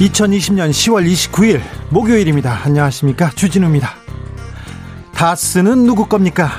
[0.00, 2.60] 2020년 10월 29일 목요일입니다.
[2.64, 3.30] 안녕하십니까.
[3.34, 3.90] 주진우입니다.
[5.12, 6.50] 다스는 누구 겁니까?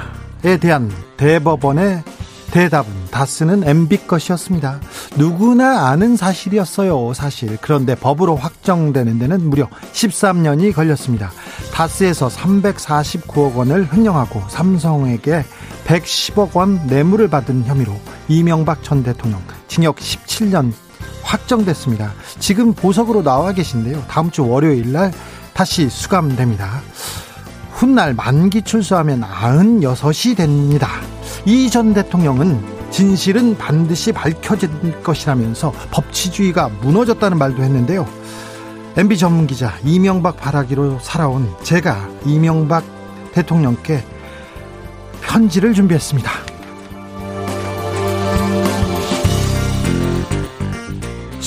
[0.45, 2.03] 에 대한 대법원의
[2.51, 4.79] 대답은 다스는 MB 것이었습니다.
[5.15, 7.57] 누구나 아는 사실이었어요, 사실.
[7.61, 11.31] 그런데 법으로 확정되는 데는 무려 13년이 걸렸습니다.
[11.73, 15.45] 다스에서 349억 원을 횡령하고 삼성에게
[15.85, 17.93] 110억 원 뇌물을 받은 혐의로
[18.27, 20.73] 이명박 전 대통령 징역 17년
[21.31, 22.11] 확정됐습니다.
[22.39, 24.03] 지금 보석으로 나와 계신데요.
[24.09, 25.13] 다음 주 월요일 날
[25.53, 26.81] 다시 수감됩니다.
[27.71, 30.89] 훗날 만기 출소하면 96이 됩니다.
[31.45, 38.05] 이 전 대통령은 진실은 반드시 밝혀질 것이라면서 법치주의가 무너졌다는 말도 했는데요.
[38.97, 42.83] MB 전문 기자 이명박 바라기로 살아온 제가 이명박
[43.31, 44.03] 대통령께
[45.21, 46.50] 편지를 준비했습니다.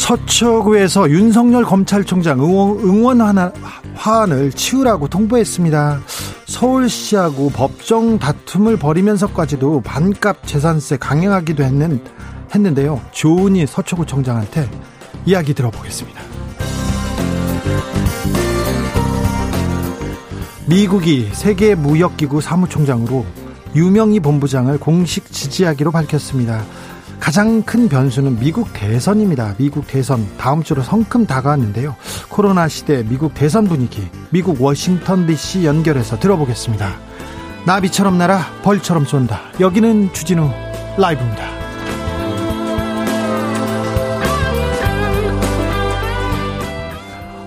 [0.05, 3.27] 서초구에서 윤석열 검찰총장 응원,
[3.95, 6.01] 화환을 치우라고 통보했습니다.
[6.45, 12.05] 서울시하고 법정 다툼을 벌이면서까지도 반값 재산세 강행하기도 했는,
[12.55, 13.01] 했는데요.
[13.13, 14.69] 조은희 서초구청장한테
[15.25, 16.21] 이야기 들어보겠습니다.
[20.67, 23.25] 미국이 세계 무역기구 사무총장으로
[23.75, 26.63] 유명희 본부장을 공식 지지하기로 밝혔습니다.
[27.25, 29.55] 가장 큰 변수는 미국 대선입니다.
[29.57, 31.97] 미국 대선 다음 주로 성큼 다가왔는데요.
[32.29, 37.01] 코로나 시대 미국 대선 분위기, 미국 워싱턴 DC 연결해서 들어보겠습니다.
[37.65, 39.41] 나비처럼 날아 벌처럼 쏜다.
[39.59, 40.51] 여기는 주진우
[40.99, 41.64] 라이브입니다.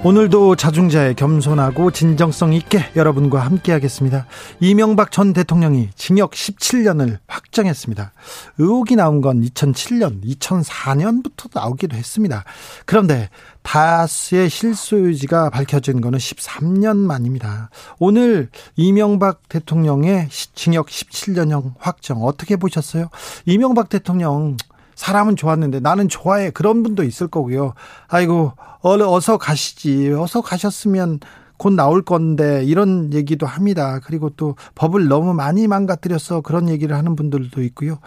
[0.04, 4.28] 오늘도 자중자의 겸손하고 진정성 있게 여러분과 함께하겠습니다.
[4.60, 8.12] 이명박 전 대통령이 징역 17년을 확정했습니다.
[8.60, 12.46] 의혹이 나온 건 2007년, 2004년부터 나오기도 했습니다.
[12.86, 13.30] 그런데
[13.64, 17.70] 다스의 실소유지가 밝혀진 것은 13년 만입니다.
[18.00, 23.10] 오늘 이명박 대통령의 징역 17년형 확정 어떻게 보셨어요?
[23.46, 24.58] 이명박 대통령
[24.98, 26.50] 사람은 좋았는데 나는 좋아해.
[26.50, 27.74] 그런 분도 있을 거고요.
[28.10, 30.12] 아이고, 어서 가시지.
[30.12, 31.20] 어서 가셨으면
[31.58, 34.00] 곧 나올 건데 이런 얘기도 합니다.
[34.04, 37.98] 그리고 또 법을 너무 많이 망가뜨려서 그런 얘기를 하는 분들도 있고요.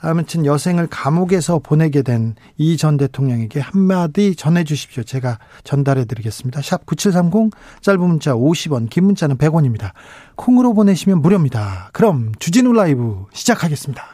[0.00, 5.02] 아무튼 여생을 감옥에서 보내게 된 이 전 대통령에게 한마디 전해 주십시오.
[5.02, 6.60] 제가 전달해 드리겠습니다.
[6.62, 9.92] 샵 9730 짧은 문자 50원 긴 문자는 100원입니다.
[10.36, 11.90] 콩으로 보내시면 무료입니다.
[11.92, 14.13] 그럼 주진우 라이브 시작하겠습니다.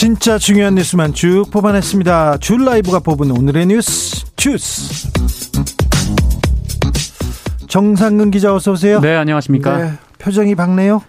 [0.00, 2.38] 진짜 중요한 뉴스만 쭉 뽑아냈습니다.
[2.38, 5.12] 줄 라이브가 뽑은 오늘의 뉴스 주스.
[7.68, 8.98] 정상근 기자 어서 오세요.
[9.02, 9.76] 네, 안녕하십니까.
[9.76, 11.02] 네, 표정이 밝네요.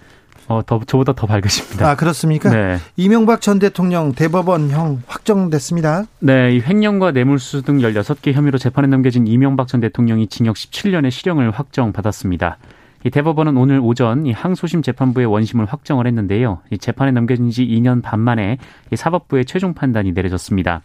[0.50, 1.90] 어, 더 저보다 더 밝으십니다.
[1.90, 2.50] 아, 그렇습니까?
[2.50, 2.80] 네.
[2.98, 6.04] 이명박 전 대통령 대법원형 확정됐습니다.
[6.20, 11.52] 네, 이 횡령과 뇌물수 등 16개 혐의로 재판에 넘겨진 이명박 전 대통령이 징역 17년의 실형을
[11.52, 12.58] 확정받았습니다.
[13.04, 16.60] 이 대법원은 오늘 오전 이 항소심 재판부의 원심을 확정을 했는데요.
[16.70, 18.58] 이 재판에 넘겨진 지 2년 반 만에
[18.92, 20.82] 이 사법부의 최종 판단이 내려졌습니다.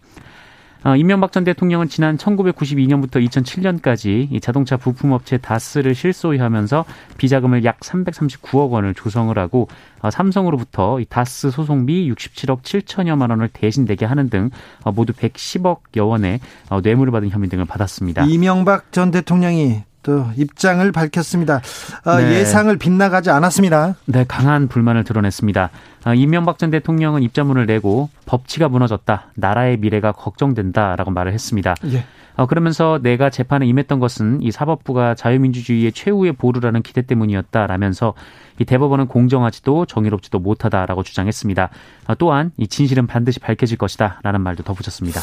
[0.85, 6.85] 어, 이명박 전 대통령은 지난 1992년부터 2007년까지 이 자동차 부품업체 다스를 실소유하면서
[7.19, 9.67] 비자금을 약 339억 원을 조성을 하고
[10.01, 14.51] 어, 삼성으로부터 이 다스 소송비 67억 7천여만 원을 대신 내게 하는 등
[14.85, 16.39] 어, 모두 110억여 원의
[16.71, 18.27] 어, 뇌물을 받은 혐의 등을 받았습니다.
[18.27, 21.61] 이명박 전 대통령이 또 입장을 밝혔습니다.
[22.05, 22.37] 어, 네.
[22.37, 23.97] 예상을 빗나가지 않았습니다.
[24.07, 25.71] 네, 강한 불만을 드러냈습니다.
[26.07, 29.25] 어, 이명박 전 대통령은 입장문을 내고 법치가 무너졌다.
[29.35, 31.75] 나라의 미래가 걱정된다라고 말을 했습니다.
[31.87, 32.05] 예.
[32.37, 38.15] 어, 그러면서 내가 재판에 임했던 것은 이 사법부가 자유민주주의의 최후의 보루라는 기대 때문이었다라면서
[38.61, 41.71] 이 대법원은 공정하지도 정의롭지도 못하다라고 주장했습니다.
[42.07, 45.21] 어, 또한 이 진실은 반드시 밝혀질 것이다라는 말도 덧붙였습니다.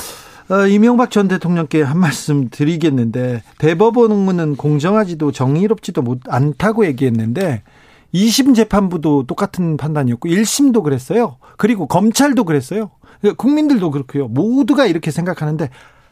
[0.49, 7.63] 어, 이명박 전 대통령께 한 말씀 드리겠는데 대법원은 공정하지도 정의롭지도 못 않다고 얘기했는데
[8.13, 11.37] 2심 재판부도 똑같은 판단이었고 1심도 그랬어요.
[11.57, 12.91] 그리고 검찰도 그랬어요.
[13.37, 14.27] 국민들도 그렇고요.
[14.27, 15.69] 모두가 이렇게 생각하는데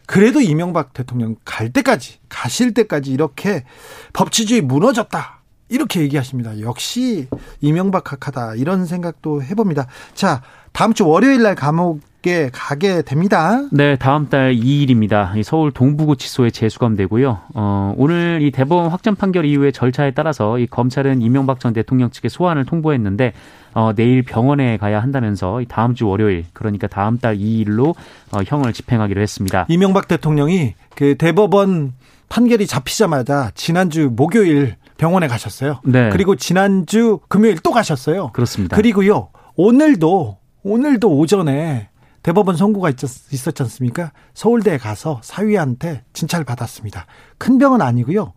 [0.08, 3.66] 그래도 이명박 대통령 갈 때까지 가실 때까지 이렇게
[4.14, 5.42] 법치주의 무너졌다.
[5.70, 6.60] 이렇게 얘기하십니다.
[6.60, 7.28] 역시
[7.62, 9.88] 이명박 각하다 이런 생각도 해봅니다.
[10.14, 10.42] 자
[10.74, 13.64] 다음 주 월요일 날 감옥 에 가게 됩니다.
[13.72, 15.42] 네, 다음 달 2일입니다.
[15.44, 17.40] 서울 동부구치소에 재수감되고요.
[17.56, 22.30] 어, 오늘 이 대법원 확정 판결 이후의 절차에 따라서 이 검찰은 이명박 전 대통령 측에
[22.30, 23.34] 소환을 통보했는데
[23.74, 27.96] 어, 내일 병원에 가야 한다면서 다음 주 월요일 그러니까 다음 달 2일로
[28.32, 29.66] 어, 형을 집행하기로 했습니다.
[29.70, 31.94] 이명박 대통령이 그 대법원
[32.30, 35.82] 판결이 잡히자마자 지난주 목요일 병원에 가셨어요.
[35.84, 36.10] 네.
[36.12, 38.32] 그리고 지난주 금요일 또 가셨어요.
[38.34, 38.76] 그렇습니다.
[38.76, 41.90] 그리고요 오늘도 오늘도 오전에
[42.24, 44.12] 대법원 선고가 있었, 지 않습니까?
[44.34, 47.06] 서울대에 가서 사위한테 진찰 받았습니다.
[47.38, 48.34] 큰 병은 아니고요.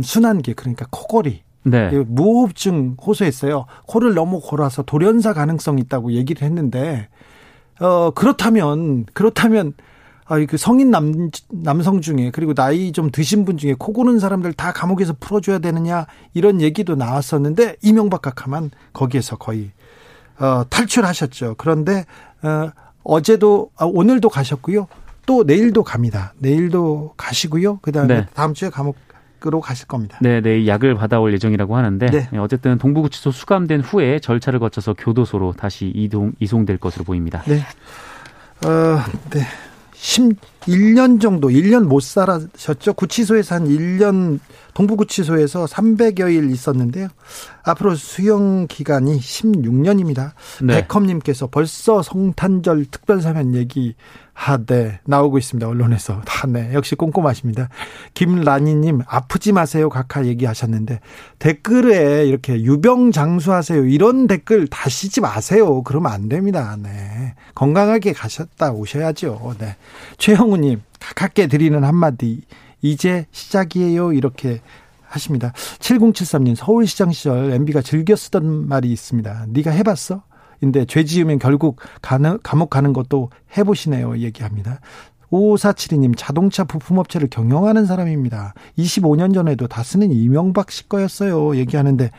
[0.00, 1.90] 순한계 그러니까 코골이 네.
[2.06, 3.66] 무호흡증 호소했어요.
[3.86, 7.08] 코를 너무 골아서 돌연사 가능성 이 있다고 얘기를 했는데
[7.80, 9.74] 어 그렇다면 그렇다면
[10.26, 14.54] 아, 그 성인 남, 남성 중에 그리고 나이 좀 드신 분 중에 코 고는 사람들
[14.54, 19.72] 다 감옥에서 풀어줘야 되느냐 이런 얘기도 나왔었는데 이명박 각하만 거기에서 거의
[20.38, 21.56] 어, 탈출하셨죠.
[21.58, 22.04] 그런데
[22.42, 22.70] 어,
[23.04, 24.88] 어제도 아, 오늘도 가셨고요.
[25.26, 26.34] 또 내일도 갑니다.
[26.38, 27.78] 내일도 가시고요.
[27.78, 28.26] 그다음에 네.
[28.34, 28.96] 다음 주에 감옥
[29.46, 30.16] 으로 가실 겁니다.
[30.22, 32.28] 네, 네, 약을 받아올 예정이라고 하는데 네.
[32.32, 32.38] 네.
[32.38, 37.42] 어쨌든 동부구치소 수감된 후에 절차를 거쳐서 교도소로 다시 이동 이송될 것으로 보입니다.
[37.42, 37.56] 네.
[38.66, 39.42] 어, 네.
[40.04, 40.36] 10,
[40.66, 42.92] 1년 정도, 1년 못 살아셨죠.
[42.92, 44.38] 구치소에서 한 1년,
[44.74, 47.08] 동부구치소에서 300여일 있었는데요.
[47.62, 50.32] 앞으로 수용 기간이 16년입니다.
[50.62, 50.82] 네.
[50.82, 53.94] 백컴님께서 벌써 성탄절 특별사면 얘기
[54.34, 55.66] 하대 나오고 있습니다.
[55.66, 56.20] 언론에서.
[56.26, 56.70] 다 네.
[56.74, 57.68] 역시 꼼꼼하십니다.
[58.12, 59.88] 김라니님 아프지 마세요.
[59.88, 61.00] 각하 얘기하셨는데
[61.38, 63.86] 댓글에 이렇게 유병 장수하세요.
[63.86, 65.82] 이런 댓글 다시지 마세요.
[65.84, 66.76] 그러면 안 됩니다.
[66.82, 67.34] 네.
[67.54, 69.54] 건강하게 가셨다 오셔야죠.
[69.58, 69.76] 네.
[70.18, 72.42] 최형우님 가깝게 드리는 한마디.
[72.82, 74.12] 이제 시작이에요.
[74.12, 74.60] 이렇게
[75.06, 75.52] 하십니다.
[75.78, 79.46] 7073님 서울시장 시절 MB가 즐겨 쓰던 말이 있습니다.
[79.48, 80.22] 네가 해봤어?
[80.64, 84.18] 인데 죄 지으면 결국 가는, 감옥 가는 것도 해보시네요.
[84.18, 84.80] 얘기합니다.
[85.30, 88.54] 5472님 자동차 부품업체를 경영하는 사람입니다.
[88.78, 91.56] 25년 전에도 다스는 이명박 씨 거였어요.
[91.56, 92.10] 얘기하는데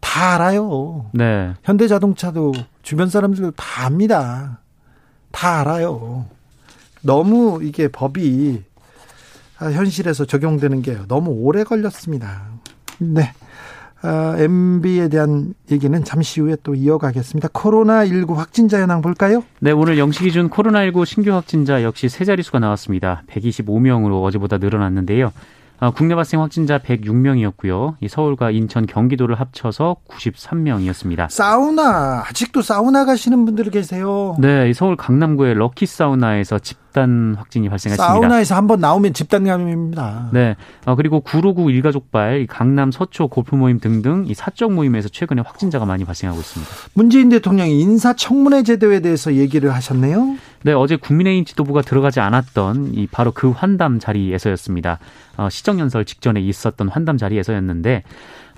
[0.00, 1.06] 다 알아요.
[1.12, 1.52] 네.
[1.64, 2.52] 현대자동차도
[2.82, 4.60] 주변 사람들도 다 압니다.
[5.30, 6.26] 다 알아요.
[7.02, 8.62] 너무 이게 법이
[9.58, 12.46] 현실에서 적용되는 게 너무 오래 걸렸습니다.
[12.98, 13.32] 네.
[14.02, 17.48] 어, MB에 대한 얘기는 잠시 후에 또 이어가겠습니다.
[17.48, 19.42] 코로나19 확진자 현황 볼까요?
[19.60, 23.22] 네, 오늘 0시 기준 코로나19 신규 확진자 역시 세 자릿수가 나왔습니다.
[23.28, 25.32] 125명으로 어제보다 늘어났는데요.
[25.80, 27.96] 아, 국내 발생 확진자 106명이었고요.
[28.00, 31.30] 이 서울과 인천, 경기도를 합쳐서 93명이었습니다.
[31.30, 34.36] 사우나 아직도 사우나 가시는 분들 계세요.
[34.40, 38.06] 네, 서울 강남구의 럭키 사우나에서 집단 확진이 발생했습니다.
[38.06, 40.30] 사우나에서 한번 나오면 집단 감염입니다.
[40.32, 40.56] 네,
[40.86, 46.04] 어, 그리고 959 일가족발, 강남 서초 골프 모임 등등 이 사적 모임에서 최근에 확진자가 많이
[46.04, 46.72] 발생하고 있습니다.
[46.94, 50.36] 문재인 대통령이 인사청문회 제도에 대해서 얘기를 하셨네요.
[50.62, 54.98] 네, 어제 국민의힘 지도부가 들어가지 않았던 이 바로 그 환담 자리에서였습니다.
[55.36, 58.02] 어, 시정연설 직전에 있었던 환담 자리에서였는데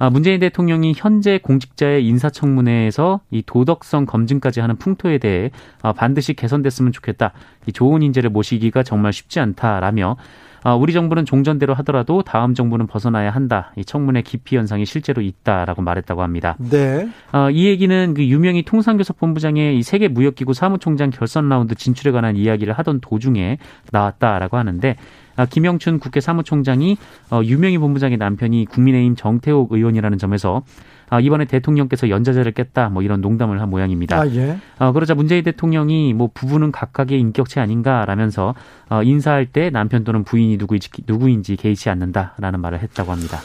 [0.01, 5.51] 아, 문재인 대통령이 현재 공직자의 인사청문회에서 이 도덕성 검증까지 하는 풍토에 대해
[5.83, 7.33] 아, 반드시 개선됐으면 좋겠다.
[7.67, 10.17] 이 좋은 인재를 모시기가 정말 쉽지 않다라며
[10.63, 13.73] 아, 우리 정부는 종전대로 하더라도 다음 정부는 벗어나야 한다.
[13.77, 16.57] 이 청문회 기피 현상이 실제로 있다라고 말했다고 합니다.
[16.59, 17.07] 네.
[17.53, 22.73] 이 얘기는 그 유명희 통상교섭 본부장의 이 세계 무역기구 사무총장 결선 라운드 진출에 관한 이야기를
[22.75, 23.59] 하던 도중에
[23.93, 24.97] 나왔다라고 하는데
[25.30, 26.97] 아, 김영춘 국회 사무총장이
[27.31, 30.63] 어, 유명희 본부장의 남편이 국민의힘 정태욱 의원이라는 점에서
[31.11, 34.21] 아, 이번에 대통령께서 연자제를 깼다 뭐 이런 농담을 한 모양입니다.
[34.21, 34.59] 아, 예.
[34.79, 38.55] 어, 그러자 문재인 대통령이 뭐 부부는 각각의 인격체 아닌가라면서
[38.89, 43.39] 어, 인사할 때 남편 또는 부인이 누구인지, 누구인지 개의치 않는다라는 말을 했다고 합니다.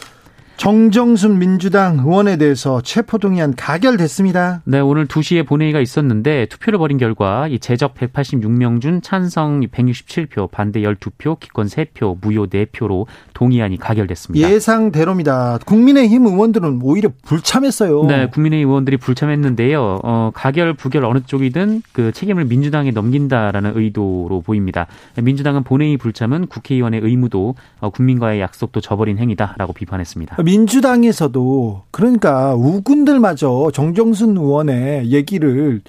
[0.57, 4.61] 정정순 민주당 의원에 대해서 체포동의안 가결됐습니다.
[4.63, 10.81] 네, 오늘 2시에 본회의가 있었는데 투표를 벌인 결과 이 제적 186명 중 찬성 167표, 반대
[10.81, 14.49] 12표, 기권 3표, 무효 4표로 동의안이 가결됐습니다.
[14.49, 15.59] 예상대로입니다.
[15.65, 18.05] 국민의힘 의원들은 오히려 불참했어요.
[18.05, 19.99] 네, 국민의힘 의원들이 불참했는데요.
[20.03, 24.87] 어, 가결, 부결 어느 쪽이든 그 책임을 민주당에 넘긴다라는 의도로 보입니다.
[25.21, 30.37] 민주당은 본회의 불참은 국회의원의 의무도 어, 국민과의 약속도 저버린 행위다라고 비판했습니다.
[30.45, 35.81] 민주당에서도 그러니까 우군들마저 정정순 의원의 얘기를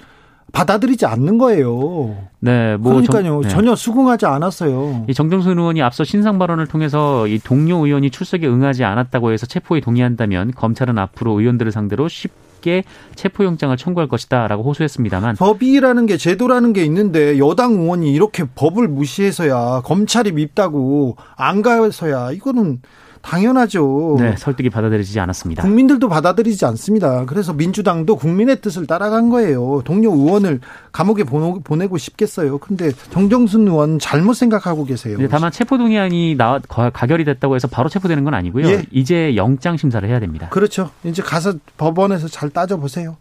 [0.51, 2.15] 받아들이지 않는 거예요.
[2.39, 3.23] 네, 뭐 그러니까요.
[3.23, 3.49] 정, 네.
[3.49, 5.05] 전혀 수긍하지 않았어요.
[5.07, 9.81] 이 정정순 의원이 앞서 신상 발언을 통해서 이 동료 의원이 출석에 응하지 않았다고 해서 체포에
[9.81, 12.83] 동의한다면 검찰은 앞으로 의원들을 상대로 쉽게
[13.15, 20.31] 체포영장을 청구할 것이다라고 호소했습니다만 법이라는 게 제도라는 게 있는데 여당 의원이 이렇게 법을 무시해서야 검찰이
[20.31, 22.81] 밉다고 안 가서야 이거는
[23.21, 24.17] 당연하죠.
[24.19, 25.63] 네, 설득이 받아들이지 않았습니다.
[25.63, 27.25] 국민들도 받아들이지 않습니다.
[27.25, 29.81] 그래서 민주당도 국민의 뜻을 따라간 거예요.
[29.83, 30.59] 동료 의원을
[30.91, 32.57] 감옥에 보내고 싶겠어요.
[32.59, 35.17] 그런데 정정순 의원 잘못 생각하고 계세요.
[35.17, 38.67] 네, 다만 체포동의안이 나 가결이 됐다고 해서 바로 체포되는 건 아니고요.
[38.67, 38.85] 예.
[38.91, 40.47] 이제 영장 심사를 해야 됩니다.
[40.49, 40.91] 그렇죠.
[41.03, 43.17] 이제 가서 법원에서 잘 따져보세요.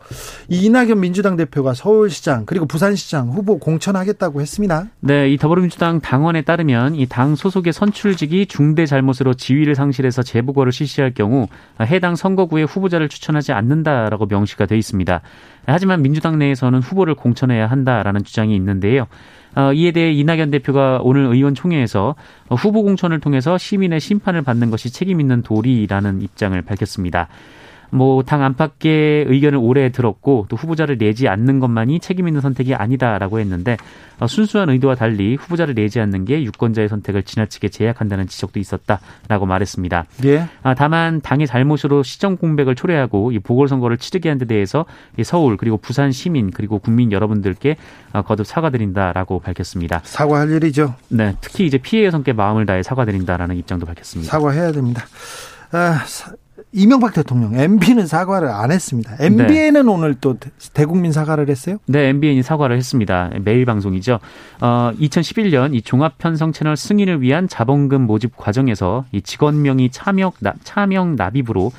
[0.48, 4.86] 이낙연 민주당 대표가 서울시장 그리고 부산시장 후보 공천하겠다고 했습니다.
[5.00, 10.72] 네, 이 더불어민주당 당원에 따르면 이 당 소속의 선출직이 중대 잘못으로 지위를 상실 사무실에서 재보고를
[10.72, 11.48] 실시할 경우
[11.80, 15.20] 해당 선거구에 후보자를 추천하지 않는다라고 명시가 돼 있습니다.
[15.66, 19.06] 하지만 민주당 내에서는 후보를 공천해야 한다라는 주장이 있는데요.
[19.56, 22.14] 어, 이에 대해 이낙연 대표가 오늘 의원총회에서
[22.50, 27.28] 후보 공천을 통해서 시민의 심판을 받는 것이 책임 있는 도리라는 입장을 밝혔습니다.
[27.90, 33.38] 뭐 당 안팎의 의견을 오래 들었고 또 후보자를 내지 않는 것만이 책임 있는 선택이 아니다라고
[33.40, 33.76] 했는데
[34.18, 40.06] 어, 순수한 의도와 달리 후보자를 내지 않는 게 유권자의 선택을 지나치게 제약한다는 지적도 있었다라고 말했습니다.
[40.24, 40.48] 예.
[40.62, 44.84] 아, 다만 당의 잘못으로 시정 공백을 초래하고 이 보궐선거를 치르게 한 데 대해서
[45.24, 47.76] 서울 그리고 부산 시민 그리고 국민 여러분들께
[48.12, 50.00] 어, 거듭 사과드린다라고 밝혔습니다.
[50.04, 50.94] 사과할 일이죠.
[51.08, 54.30] 네, 특히 이제 피해 여성께 마음을 다해 사과드린다라는 입장도 밝혔습니다.
[54.30, 55.04] 사과해야 됩니다.
[55.72, 56.00] 아,
[56.72, 59.16] 이명박 대통령 MB는 사과를 안 했습니다.
[59.18, 59.90] MBN은 네.
[59.90, 60.36] 오늘 또
[60.74, 61.78] 대국민 사과를 했어요?
[61.86, 63.30] 네, MBN이 사과를 했습니다.
[63.42, 64.18] 매일 방송이죠.
[64.60, 70.32] 어, 2011년 이 종합 편성 채널 승인을 위한 자본금 모집 과정에서 이 직원명이 차명
[70.64, 71.72] 차명 납입으로 어,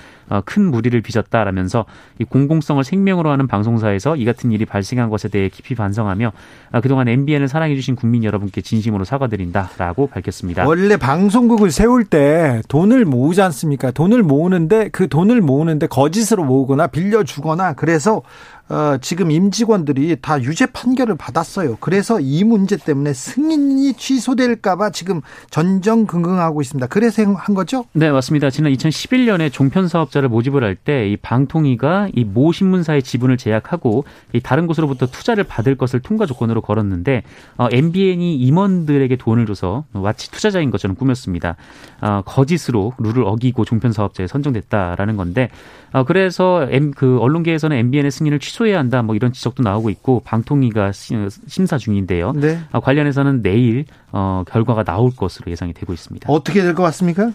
[0.45, 1.85] 큰 무리를 빚었다라면서
[2.19, 6.31] 이 공공성을 생명으로 하는 방송사에서 이 같은 일이 발생한 것에 대해 깊이 반성하며
[6.71, 10.67] 아, 그동안 MBN을 사랑해주신 국민 여러분께 진심으로 사과드린다라고 밝혔습니다.
[10.67, 13.91] 원래 방송국을 세울 때 돈을 모으지 않습니까?
[13.91, 18.21] 돈을 모으는데 그 돈을 모으는데 거짓으로 모으거나 빌려주거나 그래서
[18.69, 21.77] 어, 지금 임직원들이 다 유죄 판결을 받았어요.
[21.79, 25.21] 그래서 이 문제 때문에 승인이 취소될까봐 지금
[25.51, 26.87] 전전긍긍하고 있습니다.
[26.87, 27.85] 그래서 한 거죠?
[27.93, 28.49] 네, 맞습니다.
[28.49, 34.39] 지난 2011년에 종편 사업자를 모집을 할 때 이 방통위가 이 모 신문사의 지분을 제약하고 이
[34.41, 37.23] 다른 곳으로부터 투자를 받을 것을 통과 조건으로 걸었는데
[37.57, 41.55] 어, MBN이 임원들에게 돈을 줘서 마치 투자자인 것처럼 꾸몄습니다.
[42.01, 45.49] 어, 거짓으로 룰을 어기고 종편 사업자에 선정됐다라는 건데
[45.93, 50.21] 어, 그래서 M, 그 언론계에서는 MBN의 승인을 취소 해야 한다 뭐 이런 지적도 나오고 있고
[50.25, 52.33] 방통위가 심사 중인데요.
[52.33, 52.59] 네.
[52.71, 56.31] 어, 관련해서는 내일 어, 결과가 나올 것으로 예상이 되고 있습니다.
[56.31, 57.31] 어떻게 될 것 같습니까?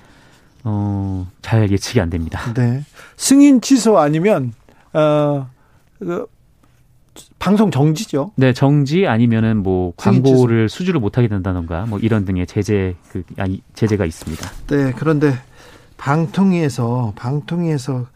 [0.65, 2.53] 어, 잘 예측이 안 됩니다.
[2.55, 2.83] 네.
[3.17, 4.53] 승인 취소 아니면
[4.93, 5.49] 어,
[5.99, 6.27] 그,
[7.39, 8.33] 방송 정지죠.
[8.37, 13.61] 네, 정지 아니면은 뭐 광고를 수주를 못 하게 된다던가 뭐 이런 등의 제재 그 아니
[13.75, 14.51] 제재가 있습니다.
[14.69, 15.35] 네, 그런데
[15.99, 18.07] 방통위에서 방통위에서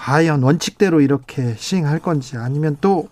[0.00, 3.08] 과연 원칙대로 이렇게 시행할 건지 아니면 또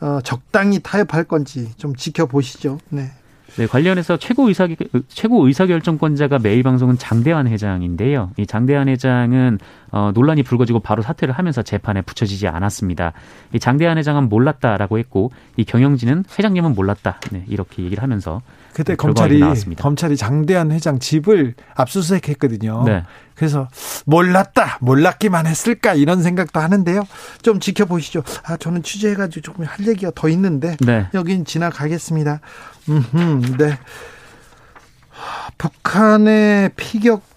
[0.00, 2.78] 어, 적당히 타협할 건지 좀 지켜보시죠.
[2.88, 3.12] 네.
[3.56, 4.66] 네, 관련해서 최고 의사
[5.08, 8.32] 최고 의사 결정권자가 매일 방송은 장대환 회장인데요.
[8.36, 9.60] 이 장대환 회장은
[9.92, 13.12] 어, 논란이 불거지고 바로 사퇴를 하면서 재판에 붙여지지 않았습니다.
[13.52, 17.20] 이 장대환 회장은 몰랐다라고 했고 이 경영진은 회장님은 몰랐다.
[17.30, 18.40] 네, 이렇게 얘기를 하면서
[18.72, 19.82] 그때 검찰이 나왔습니다.
[19.82, 22.84] 검찰이 장대환 회장 집을 압수수색했거든요.
[22.86, 23.02] 네.
[23.34, 23.68] 그래서
[24.06, 27.02] 몰랐다, 몰랐기만 했을까 이런 생각도 하는데요.
[27.42, 28.22] 좀 지켜보시죠.
[28.44, 31.06] 아 저는 취재해가지고 조금 할 얘기가 더 있는데 네.
[31.12, 32.40] 여긴 지나가겠습니다.
[32.88, 33.78] 음, 네.
[35.58, 37.31] 북한의 피격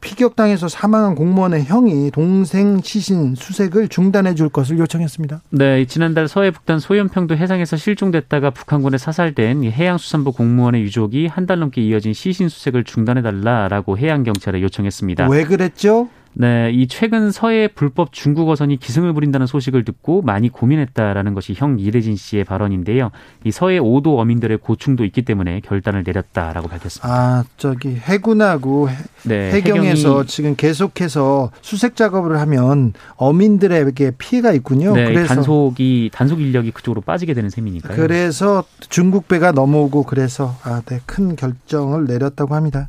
[0.00, 5.40] 피격당해서 사망한 공무원의 형이 동생 시신 수색을 중단해 줄 것을 요청했습니다.
[5.50, 11.82] 네, 지난달 서해 북단 소연평도 해상에서 실종됐다가 북한군에 사살된 해양수산부 공무원의 유족이 한 달 넘게
[11.82, 15.28] 이어진 시신 수색을 중단해 달라라고 해양 경찰에 요청했습니다.
[15.28, 16.08] 왜 그랬죠?
[16.36, 21.78] 네, 이 최근 서해 불법 중국 어선이 기승을 부린다는 소식을 듣고 많이 고민했다라는 것이 형
[21.78, 23.10] 이대진 씨의 발언인데요.
[23.44, 27.08] 이 서해 오도 어민들의 고충도 있기 때문에 결단을 내렸다라고 밝혔습니다.
[27.08, 30.26] 아, 저기 해군하고 해, 네, 해경에서 해경이...
[30.26, 34.92] 지금 계속해서 수색 작업을 하면 어민들에게 피해가 있군요.
[34.94, 37.96] 네, 그래서 단속이 단속 인력이 그쪽으로 빠지게 되는 셈이니까요.
[37.96, 42.88] 그래서 중국 배가 넘어오고 그래서 아, 네, 큰 결정을 내렸다고 합니다.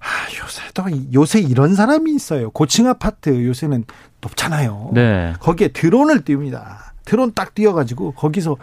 [0.00, 0.06] 아,
[0.42, 2.50] 요새도 요새 이런 사람이 있어요.
[2.50, 3.84] 고층 아파트 요새는
[4.20, 4.90] 높잖아요.
[4.94, 5.34] 네.
[5.40, 6.94] 거기에 드론을 띄웁니다.
[7.04, 8.56] 드론 딱 띄워가지고 거기서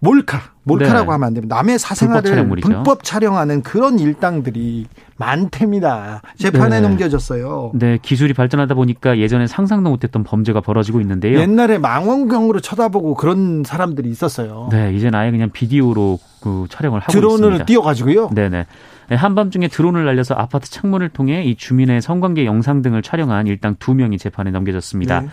[0.00, 1.10] 몰카, 몰카라고 네.
[1.12, 1.56] 하면 안 됩니다.
[1.56, 6.20] 남의 사생활을 불법, 불법, 촬영하는 그런 일당들이 많답니다.
[6.36, 6.86] 재판에 네.
[6.86, 7.72] 넘겨졌어요.
[7.74, 11.38] 네, 기술이 발전하다 보니까 예전에 상상도 못했던 범죄가 벌어지고 있는데요.
[11.38, 14.68] 옛날에 망원경으로 쳐다보고 그런 사람들이 있었어요.
[14.70, 17.46] 네, 이제는 아예 그냥 비디오로 그 촬영을 하고 드론을 있습니다.
[17.46, 18.30] 드론을 띄워가지고요.
[18.34, 18.66] 네네.
[19.08, 23.94] 네, 한밤중에 드론을 날려서 아파트 창문을 통해 이 주민의 성관계 영상 등을 촬영한 일당 두
[23.94, 25.20] 명이 재판에 넘겨졌습니다.
[25.20, 25.28] 네.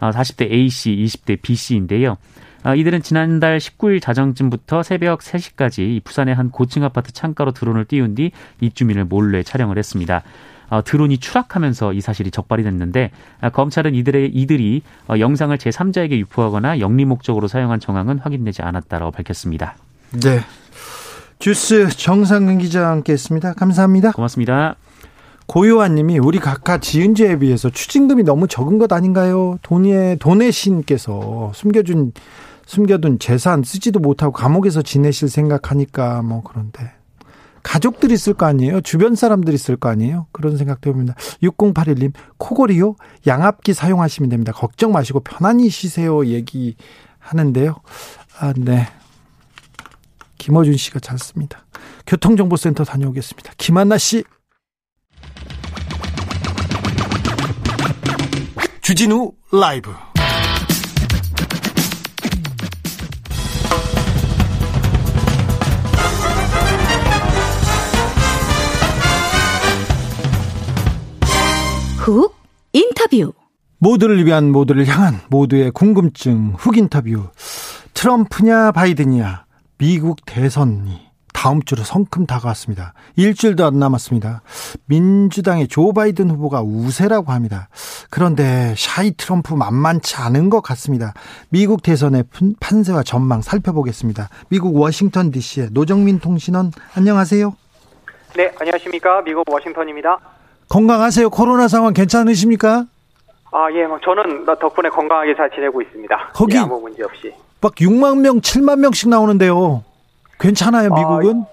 [0.00, 2.16] 40대 아, A 씨, 20대 B 씨인데요.
[2.62, 8.32] 아, 이들은 지난달 19일 자정쯤부터 새벽 3시까지 부산의 한 고층 아파트 창가로 드론을 띄운 뒤
[8.60, 10.22] 입주민을 몰래 촬영을 했습니다.
[10.68, 16.80] 어, 드론이 추락하면서 이 사실이 적발이 됐는데 아, 검찰은 이들의 이들이 어, 영상을 제3자에게 유포하거나
[16.80, 19.76] 영리 목적으로 사용한 정황은 확인되지 않았다고 밝혔습니다.
[20.10, 20.40] 네.
[21.38, 23.54] 주스 정상근 기자와 함께했습니다.
[23.54, 24.12] 감사합니다.
[24.12, 24.76] 고맙습니다.
[25.46, 29.58] 고요한님이 우리 각하 지은 죄에 비해서 추징금이 너무 적은 것 아닌가요?
[29.62, 32.12] 돈의 돈의 신께서 숨겨준
[32.66, 36.90] 숨겨둔 재산 쓰지도 못하고 감옥에서 지내실 생각하니까 뭐 그런데
[37.62, 38.80] 가족들이 있을 거 아니에요?
[38.80, 40.26] 주변 사람들이 있을 거 아니에요?
[40.32, 41.14] 그런 생각도 해봅니다.
[41.42, 42.94] 6081님, 코골이요?
[43.26, 44.52] 양압기 사용하시면 됩니다.
[44.52, 46.24] 걱정 마시고 편안히 쉬세요.
[46.26, 47.74] 얘기하는데요.
[48.38, 48.86] 아, 네.
[50.38, 51.66] 김어준 씨가 잘 씁니다.
[52.06, 53.52] 교통정보센터 다녀오겠습니다.
[53.58, 54.24] 김한나 씨.
[58.82, 59.92] 주진우 라이브.
[71.98, 72.36] 훅
[72.72, 73.32] 인터뷰.
[73.78, 77.30] 모두를 위한 모두를 향한 모두의 궁금증 훅 인터뷰.
[77.94, 79.45] 트럼프냐 바이든이냐
[79.78, 82.94] 미국 대선이 다음 주로 성큼 다가왔습니다.
[83.16, 84.40] 일주일도 안 남았습니다.
[84.86, 87.68] 민주당의 조 바이든 후보가 우세라고 합니다.
[88.08, 91.12] 그런데 shy 트럼프 만만치 않은 것 같습니다.
[91.50, 92.24] 미국 대선의
[92.58, 94.30] 판세와 전망 살펴보겠습니다.
[94.48, 97.54] 미국 워싱턴 DC의 노정민 통신원 안녕하세요.
[98.34, 99.20] 네, 안녕하십니까.
[99.22, 100.18] 미국 워싱턴입니다.
[100.70, 101.28] 건강하세요.
[101.28, 102.86] 코로나 상황 괜찮으십니까?
[103.52, 106.30] 아, 예, 뭐 저는 덕분에 건강하게 잘 지내고 있습니다.
[106.34, 107.32] 거기 예, 아무 문제 없이.
[107.60, 109.82] 막 6만 명, 7만 명씩 나오는데요.
[110.38, 111.42] 괜찮아요, 미국은?
[111.42, 111.46] 아,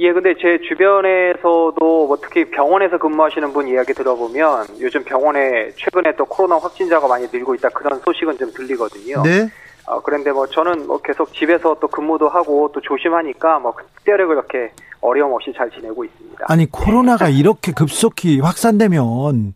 [0.00, 6.24] 예, 근데 제 주변에서도 뭐 특히 병원에서 근무하시는 분 이야기 들어보면 요즘 병원에 최근에 또
[6.24, 9.22] 코로나 확진자가 많이 늘고 있다 그런 소식은 좀 들리거든요.
[9.22, 9.48] 네.
[9.86, 14.70] 어, 그런데 뭐 저는 뭐 계속 집에서 또 근무도 하고 또 조심하니까 뭐 특별히 그렇게
[15.00, 16.44] 어려움 없이 잘 지내고 있습니다.
[16.48, 19.54] 아니 코로나가 이렇게 급속히 확산되면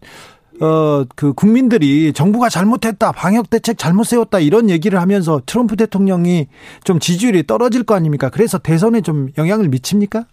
[0.60, 6.48] 어, 그 국민들이 정부가 잘못했다, 방역 대책 잘못 세웠다 이런 얘기를 하면서 트럼프 대통령이
[6.84, 8.30] 좀 지지율이 떨어질 거 아닙니까?
[8.30, 10.24] 그래서 대선에 좀 영향을 미칩니까?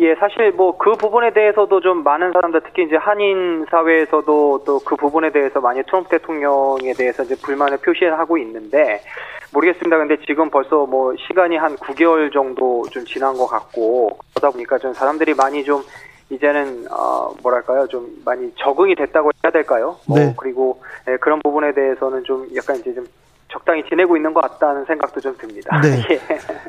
[0.00, 4.94] 예, 사실 뭐 그 부분에 대해서도 좀 많은 사람들 특히 이제 한인 사회에서도 또 그
[4.96, 9.00] 부분에 대해서 많이 트럼프 대통령에 대해서 이제 불만을 표시하고 있는데
[9.52, 9.96] 모르겠습니다.
[9.98, 14.92] 근데 지금 벌써 뭐 시간이 한 9개월 정도 좀 지난 것 같고 그러다 보니까 좀
[14.92, 15.82] 사람들이 많이 좀
[16.30, 19.96] 이제는 어 뭐랄까요 좀 많이 적응이 됐다고 해야 될까요?
[20.06, 20.34] 뭐 네.
[20.36, 23.06] 그리고 예, 그런 부분에 대해서는 좀 약간 이제 좀
[23.50, 25.80] 적당히 지내고 있는 것 같다는 생각도 좀 듭니다.
[25.80, 26.04] 네.
[26.10, 26.20] 예.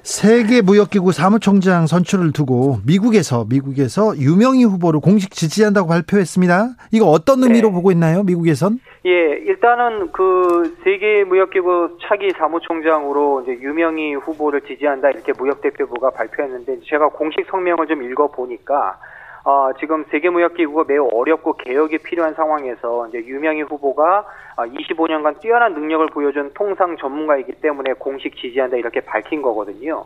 [0.02, 6.69] 세계 무역기구 사무총장 선출을 두고 미국에서 미국에서 유명희 후보를 공식 지지한다고 발표했습니다.
[6.91, 7.74] 이거 어떤 의미로 네.
[7.74, 8.24] 보고 있나요?
[8.24, 8.80] 미국에선?
[9.06, 17.10] 예, 일단은 그 세계 무역기구 차기 사무총장으로 이제 유명희 후보를 지지한다 이렇게 무역대표부가 발표했는데 제가
[17.10, 18.98] 공식 성명을 좀 읽어 보니까
[19.45, 24.25] 어, 지금 세계무역기구가 매우 어렵고 개혁이 필요한 상황에서 이제 유명희 후보가
[24.58, 30.06] 25년간 어, 뛰어난 능력을 보여준 통상 전문가이기 때문에 공식 지지한다 이렇게 밝힌 거거든요.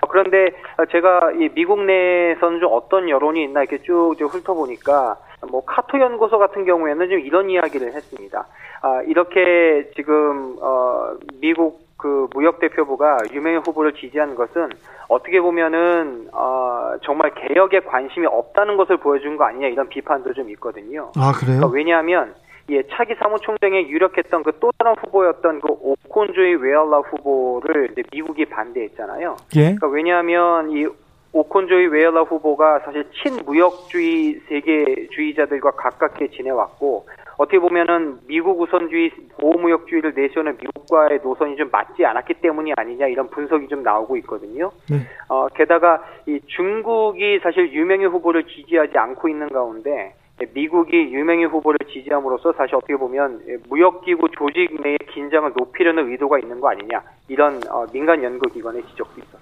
[0.00, 0.50] 어, 그런데
[0.90, 5.16] 제가 이 미국 내에서는 좀 어떤 여론이 있나 이렇게 쭉 훑어보니까
[5.50, 8.46] 뭐 카토 연구소 같은 경우에는 좀 이런 이야기를 했습니다.
[8.82, 14.70] 아, 이렇게 지금 어 미국 그 무역 대표부가 유명희 후보를 지지하는 것은
[15.08, 21.10] 어떻게 보면은 어, 정말 개혁에 관심이 없다는 것을 보여준 거 아니냐 이런 비판도 좀 있거든요.
[21.16, 21.58] 아 그래요?
[21.58, 22.34] 그러니까 왜냐하면
[22.70, 29.36] 예, 차기 사무총장에 유력했던 그 또 다른 후보였던 그 오콘조이 웨알라 후보를 이제 미국이 반대했잖아요.
[29.56, 29.60] 예.
[29.60, 30.86] 그러니까 왜냐하면 이
[31.32, 37.06] 오콘조이 웨일러 후보가 사실 친무역주의 세계주의자들과 가깝게 지내왔고
[37.38, 43.68] 어떻게 보면은 미국 우선주의 보호무역주의를 내세우는 미국과의 노선이 좀 맞지 않았기 때문이 아니냐 이런 분석이
[43.68, 44.72] 좀 나오고 있거든요.
[44.90, 44.98] 네.
[45.28, 50.14] 어, 게다가 이 중국이 사실 유명희 후보를 지지하지 않고 있는 가운데
[50.52, 56.70] 미국이 유명희 후보를 지지함으로써 사실 어떻게 보면 무역기구 조직 내의 긴장을 높이려는 의도가 있는 거
[56.70, 59.38] 아니냐 이런 어, 민간 연구기관의 지적도 있었습니다.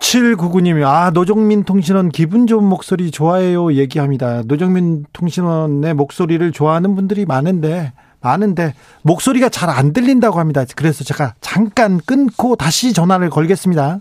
[0.00, 4.42] 6799님이 아 노정민 통신원 기분 좋은 목소리 좋아해요 얘기합니다.
[4.46, 10.64] 노정민 통신원의 목소리를 좋아하는 분들이 많은데 많은데 목소리가 잘 안 들린다고 합니다.
[10.76, 14.00] 그래서 제가 잠깐 끊고 다시 전화를 걸겠습니다.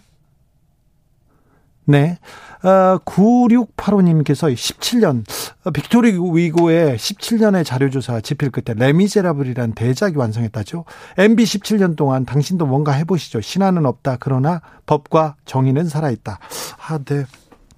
[1.89, 2.19] 네.
[2.62, 5.23] 어, 9685님께서 17년,
[5.65, 10.86] 어, 빅토르 위고의 17년의 자료조사 집필 끝에 레미제라블이란 대작이 완성했다죠.
[11.17, 13.41] MB 17년 동안 당신도 뭔가 해보시죠.
[13.41, 14.17] 신화는 없다.
[14.19, 16.39] 그러나 법과 정의는 살아있다.
[16.88, 17.23] 아, 네.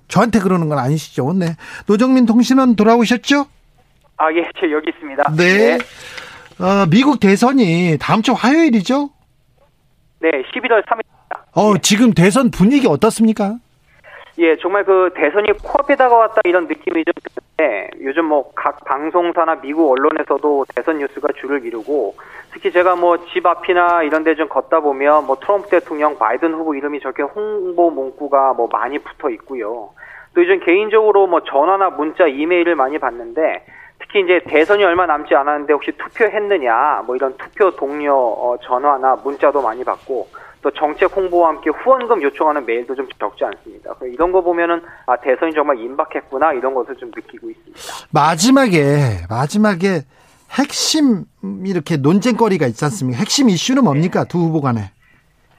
[0.10, 1.32] 저한테 그러는 건 아니시죠.
[1.34, 1.56] 네.
[1.88, 3.46] 노정민 통신원 돌아오셨죠?
[4.18, 5.36] 아, 예, 저 여기 있습니다.
[5.38, 5.78] 네.
[5.78, 6.66] 네.
[6.66, 9.10] 어, 미국 대선이 다음 주 화요일이죠?
[10.20, 11.38] 네, 11월 3일입니다.
[11.56, 11.80] 어, 예.
[11.82, 13.58] 지금 대선 분위기 어떻습니까?
[14.42, 17.14] 예, 정말 그 대선이 코앞에 다가왔다 이런 느낌이 좀
[17.58, 22.16] 드는데 요즘 뭐 각 방송사나 미국 언론에서도 대선 뉴스가 줄을 이루고
[22.52, 26.74] 특히 제가 뭐 집 앞이나 이런 데 좀 걷다 보면 뭐 트럼프 대통령, 바이든 후보
[26.76, 29.92] 이름이 저렇게 홍보 문구가 뭐 많이 붙어 있고요.
[30.34, 33.66] 또 요즘 개인적으로 뭐 전화나 문자, 이메일을 많이 받는데
[34.00, 39.62] 특히 이제 대선이 얼마 남지 않았는데 혹시 투표했느냐 뭐 이런 투표 동료 어, 전화나 문자도
[39.62, 40.28] 많이 받고
[40.62, 43.96] 또 정책 홍보와 함께 후원금 요청하는 메일도 좀 적지 않습니다.
[44.04, 47.80] 이런 거 보면은 아 대선이 정말 임박했구나 이런 것을 좀 느끼고 있습니다.
[48.12, 50.02] 마지막에 마지막에
[50.52, 51.26] 핵심
[51.66, 53.20] 이렇게 논쟁거리가 있지 않습니까?
[53.20, 54.28] 핵심 이슈는 뭡니까 네.
[54.28, 54.92] 두 후보 간에?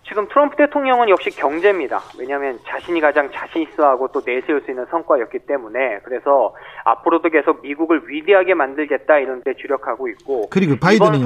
[0.06, 2.02] 지금 트럼프 대통령은 역시 경제입니다.
[2.18, 8.02] 왜냐하면 자신이 가장 자신 있어하고 또 내세울 수 있는 성과였기 때문에 그래서 앞으로도 계속 미국을
[8.08, 11.24] 위대하게 만들겠다 이런 데 주력하고 있고 그리고 바이든은요?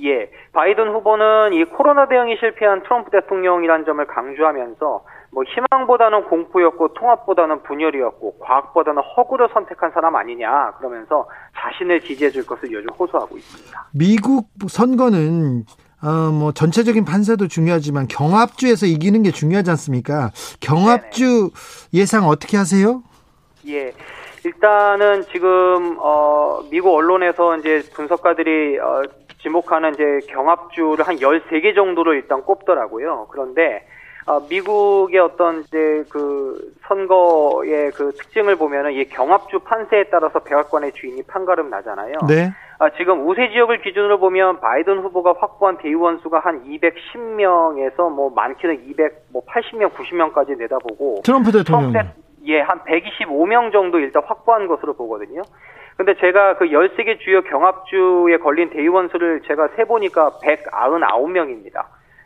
[0.00, 7.62] 예, 바이든 후보는 이 코로나 대응이 실패한 트럼프 대통령이란 점을 강조하면서 뭐 희망보다는 공포였고 통합보다는
[7.62, 11.26] 분열이었고 과학보다는 허구를 선택한 사람 아니냐 그러면서
[11.56, 13.86] 자신을 지지해 줄 것을 요즘 호소하고 있습니다.
[13.94, 15.64] 미국 선거는
[16.02, 20.30] 어, 뭐 전체적인 판세도 중요하지만 경합주에서 이기는 게 중요하지 않습니까?
[20.60, 22.02] 경합주 네네.
[22.02, 23.02] 예상 어떻게 하세요?
[23.68, 23.92] 예.
[24.44, 29.02] 일단은 지금 어 미국 언론에서 이제 분석가들이 어
[29.42, 33.26] 지목하는 이제 경합주를 한 13개 정도로 일단 꼽더라고요.
[33.30, 33.84] 그런데
[34.26, 41.22] 어, 미국의 어떤 이제 그 선거의 그 특징을 보면은 이 경합주 판세에 따라서 백악관의 주인이
[41.24, 42.14] 판가름 나잖아요.
[42.28, 42.52] 네.
[42.78, 48.84] 아, 지금 우세 지역을 기준으로 보면 바이든 후보가 확보한 대의원 수가 한 210명에서 뭐 많게는
[48.88, 51.92] 200, 뭐 80명, 90명까지 내다보고 트럼프 대통령
[52.44, 55.42] 예, 한 125명 정도 일단 확보한 것으로 보거든요.
[55.96, 61.84] 근데 제가 그 13개 주요 경합주에 걸린 대의원 수를 제가 세보니까 199명입니다.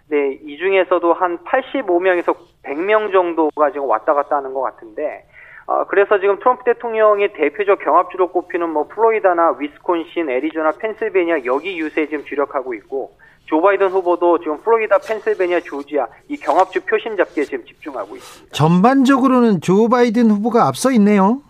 [0.09, 5.27] 네, 이 중에서도 한 85명에서 100명 정도가 지금 왔다 갔다 하는 것 같은데,
[5.67, 12.07] 어, 그래서 지금 트럼프 대통령이 대표적 경합주로 꼽히는 뭐 플로리다나 위스콘신, 애리조나, 펜실베니아 여기 유세에
[12.07, 17.65] 지금 주력하고 있고, 조 바이든 후보도 지금 플로리다, 펜실베니아, 조지아 이 경합주 표심 잡기에 지금
[17.65, 18.55] 집중하고 있습니다.
[18.55, 21.41] 전반적으로는 조 바이든 후보가 앞서 있네요.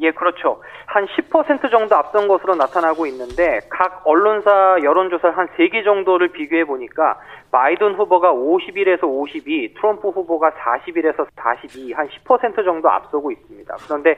[0.00, 0.60] 예, 그렇죠.
[0.86, 7.18] 한 10% 정도 앞선 것으로 나타나고 있는데 각 언론사 여론조사 한 3개 정도를 비교해 보니까
[7.50, 13.76] 바이든 후보가 51에서 52, 트럼프 후보가 41에서 42, 한 10% 정도 앞서고 있습니다.
[13.86, 14.16] 그런데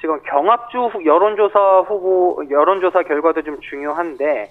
[0.00, 4.48] 지금 경합주 여론조사 후보 여론조사 결과도 좀 중요한데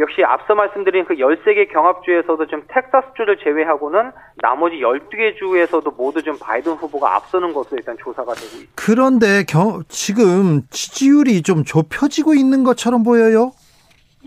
[0.00, 6.72] 역시 앞서 말씀드린 그 13개 경합주에서도 좀 텍사스주를 제외하고는 나머지 12개 주에서도 모두 좀 바이든
[6.72, 8.72] 후보가 앞서는 것으로 일단 조사가 되고 있습니다.
[8.74, 13.52] 그런데 겨, 지금 지지율이 좀 좁혀지고 있는 것처럼 보여요?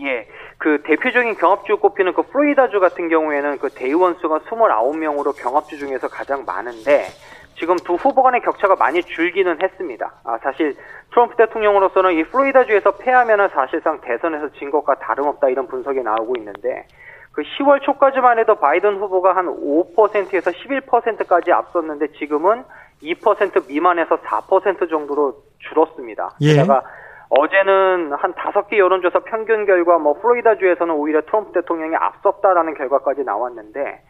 [0.00, 0.28] 예.
[0.58, 6.44] 그 대표적인 경합주 꼽히는 그 플로리다주 같은 경우에는 그 대의원 수가 29명으로 경합주 중에서 가장
[6.46, 7.08] 많은데
[7.56, 10.12] 지금 두 후보 간의 격차가 많이 줄기는 했습니다.
[10.24, 10.74] 아, 사실
[11.10, 16.86] 트럼프 대통령으로서는 이 플로리다주에서 패하면은 사실상 대선에서 진 것과 다름없다 이런 분석이 나오고 있는데
[17.32, 22.64] 그 10월 초까지만 해도 바이든 후보가 한 5%에서 11%까지 앞섰는데 지금은
[23.02, 26.30] 2% 미만에서 4% 정도로 줄었습니다.
[26.40, 26.54] 예.
[26.54, 26.82] 게다가
[27.28, 34.02] 어제는 한 다섯 개 여론조사 평균 결과 뭐 플로리다주에서는 오히려 트럼프 대통령이 앞섰다라는 결과까지 나왔는데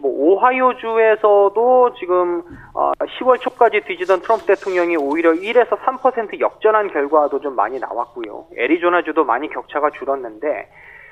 [0.00, 2.42] 뭐 오하이오주에서도 지금
[2.74, 8.46] 어 10월 초까지 뒤지던 트럼프 대통령이 오히려 1에서 3% 역전한 결과도 좀 많이 나왔고요.
[8.56, 10.68] 애리조나주도 많이 격차가 줄었는데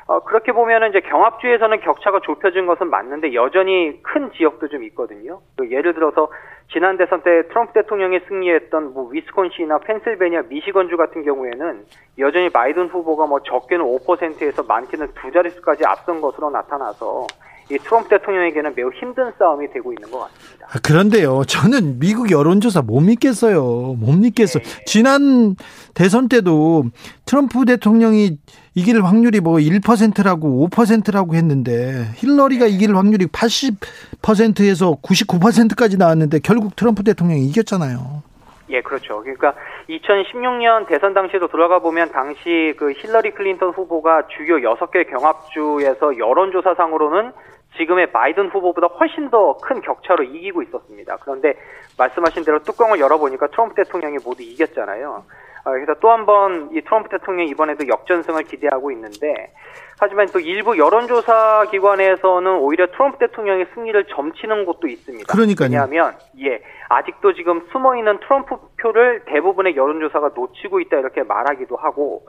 [0.08, 5.40] 어, 그렇게 보면은 이제 경합주에서는 격차가 좁혀진 것은 맞는데 여전히 큰 지역도 좀 있거든요.
[5.56, 6.28] 그 예를 들어서
[6.72, 11.84] 지난 대선 때 트럼프 대통령이 승리했던 뭐 위스콘신이나 펜실베니아, 미시건주 같은 경우에는
[12.18, 17.26] 여전히 바이든 후보가 뭐 적게는 5%에서 많게는 두 자릿수까지 앞선 것으로 나타나서
[17.70, 20.66] 이 트럼프 대통령에게는 매우 힘든 싸움이 되고 있는 것 같습니다.
[20.70, 23.96] 아, 그런데요, 저는 미국 여론조사 못 믿겠어요.
[23.98, 24.62] 못 믿겠어요.
[24.62, 24.84] 네.
[24.84, 25.56] 지난
[25.94, 26.84] 대선 때도
[27.24, 28.38] 트럼프 대통령이
[28.74, 37.46] 이길 확률이 뭐 1%라고 5%라고 했는데 힐러리가 이길 확률이 80%에서 99%까지 나왔는데 결국 트럼프 대통령이
[37.46, 38.22] 이겼잖아요.
[38.68, 39.22] 예, 그렇죠.
[39.22, 39.54] 그러니까
[39.88, 47.32] 2016년 대선 당시에도 돌아가 보면 당시 그 힐러리 클린턴 후보가 주요 6개 경합주에서 여론조사상으로는
[47.76, 51.16] 지금의 바이든 후보보다 훨씬 더 큰 격차로 이기고 있었습니다.
[51.22, 51.54] 그런데
[51.98, 55.24] 말씀하신 대로 뚜껑을 열어보니까 트럼프 대통령이 모두 이겼잖아요.
[55.64, 59.52] 아, 그래서 또 한 번 이 트럼프 대통령 이번에도 역전승을 기대하고 있는데
[59.98, 65.32] 하지만 또 일부 여론조사 기관에서는 오히려 트럼프 대통령의 승리를 점치는 곳도 있습니다.
[65.32, 65.68] 그러니까요.
[65.70, 72.26] 왜냐하면 예 아직도 지금 숨어 있는 트럼프 표를 대부분의 여론조사가 놓치고 있다 이렇게 말하기도 하고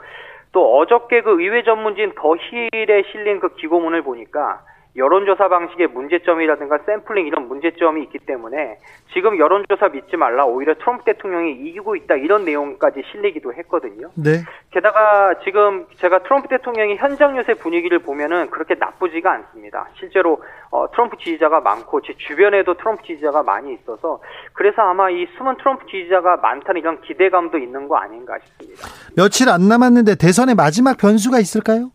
[0.54, 4.62] 또 어저께 그 의회 전문지인 더 힐에 실린 그 기고문을 보니까
[4.98, 8.80] 여론조사 방식의 문제점이라든가 샘플링 이런 문제점이 있기 때문에
[9.14, 14.10] 지금 여론조사 믿지 말라 오히려 트럼프 대통령이 이기고 있다 이런 내용까지 실리기도 했거든요.
[14.16, 14.44] 네.
[14.72, 19.88] 게다가 지금 제가 트럼프 대통령이 현장 요새 분위기를 보면은 그렇게 나쁘지가 않습니다.
[20.00, 24.20] 실제로 어, 트럼프 지지자가 많고 제 주변에도 트럼프 지지자가 많이 있어서
[24.54, 28.88] 그래서 아마 이 숨은 트럼프 지지자가 많다는 이런 기대감도 있는 거 아닌가 싶습니다.
[29.16, 31.92] 며칠 안 남았는데 대선의 마지막 변수가 있을까요?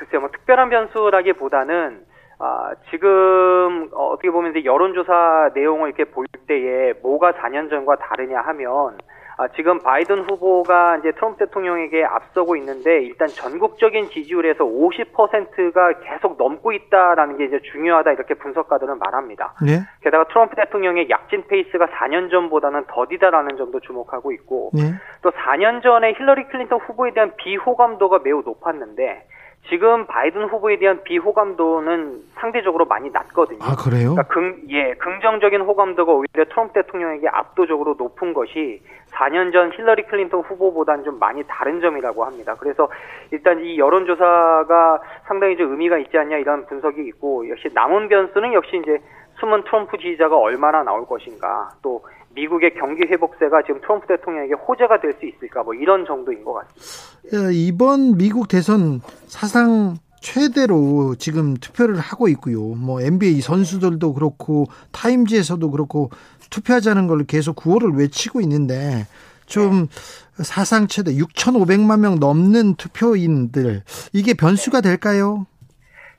[0.00, 2.04] 아, 글쎄요, 뭐 특별한 변수라기보다는
[2.38, 8.40] 아, 지금 어, 어떻게 보면 이제 여론조사 내용을 이렇게 볼 때에 뭐가 4년 전과 다르냐
[8.40, 8.96] 하면
[9.36, 16.72] 아, 지금 바이든 후보가 이제 트럼프 대통령에게 앞서고 있는데 일단 전국적인 지지율에서 50%가 계속 넘고
[16.72, 19.54] 있다라는 게 이제 중요하다 이렇게 분석가들은 말합니다.
[19.64, 19.80] 네.
[20.02, 24.94] 게다가 트럼프 대통령의 약진 페이스가 4년 전보다는 더디다라는 점도 주목하고 있고 네.
[25.22, 29.26] 또 4년 전에 힐러리 클린턴 후보에 대한 비호감도가 매우 높았는데
[29.68, 33.60] 지금 바이든 후보에 대한 비호감도는 상대적으로 많이 낮거든요.
[33.62, 34.14] 아, 그래요?
[34.14, 40.40] 그러니까 긍, 예, 긍정적인 호감도가 오히려 트럼프 대통령에게 압도적으로 높은 것이 4년 전 힐러리 클린턴
[40.40, 42.56] 후보보다는 좀 많이 다른 점이라고 합니다.
[42.58, 42.88] 그래서
[43.30, 48.80] 일단 이 여론조사가 상당히 좀 의미가 있지 않냐 이런 분석이 있고 역시 남은 변수는 역시
[48.82, 48.98] 이제
[49.38, 52.02] 숨은 트럼프 지지자가 얼마나 나올 것인가 또
[52.34, 57.48] 미국의 경기 회복세가 지금 트럼프 대통령에게 호재가 될 수 있을까 뭐 이런 정도인 것 같습니다.
[57.48, 62.60] 예, 이번 미국 대선 사상 최대로 지금 투표를 하고 있고요.
[62.60, 66.10] 뭐 NBA 선수들도 그렇고 타임즈에서도 그렇고
[66.50, 69.06] 투표하자는 걸 계속 구호를 외치고 있는데
[69.46, 69.88] 좀
[70.36, 70.44] 네.
[70.44, 75.46] 사상 최대 6,500만 명 넘는 투표인들 이게 변수가 될까요?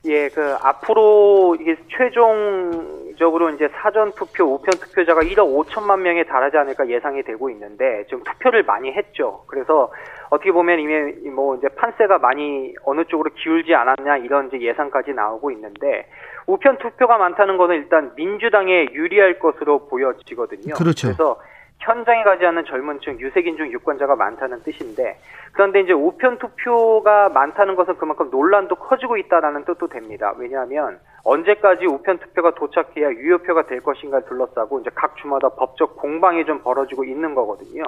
[0.04, 6.88] 예, 그 앞으로 이게 최종적으로 이제 사전 투표, 우편 투표자가 1억 5천만 명에 달하지 않을까
[6.88, 9.44] 예상이 되고 있는데 지금 투표를 많이 했죠.
[9.46, 9.92] 그래서
[10.30, 15.52] 어떻게 보면 이미 뭐 이제 판세가 많이 어느 쪽으로 기울지 않았냐 이런 이제 예상까지 나오고
[15.52, 16.08] 있는데
[16.48, 20.74] 우편 투표가 많다는 것은 일단 민주당에 유리할 것으로 보여지거든요.
[20.74, 21.08] 그렇죠.
[21.08, 21.40] 그래서
[21.82, 25.18] 현장에 가지 않는 젊은 층, 유색인종 유권자가 많다는 뜻인데
[25.52, 30.32] 그런데 이제 우편 투표가 많다는 것은 그만큼 논란도 커지고 있다라는 뜻도 됩니다.
[30.38, 36.62] 왜냐하면 언제까지 우편 투표가 도착해야 유효표가 될 것인가를 둘러싸고 이제 각 주마다 법적 공방이 좀
[36.62, 37.84] 벌어지고 있는 거거든요.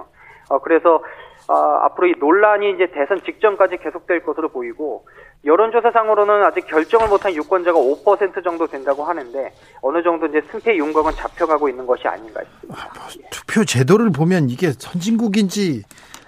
[0.50, 1.02] 어, 그래서
[1.48, 5.06] 어, 앞으로 이 논란이 이제 대선 직전까지 계속될 것으로 보이고
[5.44, 9.52] 여론조사상으로는 아직 결정을 못한 유권자가 5% 정도 된다고 하는데
[9.82, 12.82] 어느 정도 이제 승패 윤곽은 잡혀가고 있는 것이 아닌가 싶습니다.
[12.82, 15.82] 아, 뭐, 투표 제도를 보면 이게 선진국인지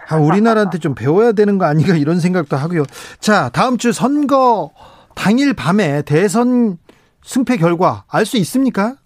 [0.09, 2.83] 아, 우리나라한테 좀 배워야 되는 거 아닌가 이런 생각도 하고요.
[3.18, 4.70] 자, 다음 주 선거
[5.14, 6.76] 당일 밤에 대선
[7.22, 8.96] 승패 결과 알 수 있습니까?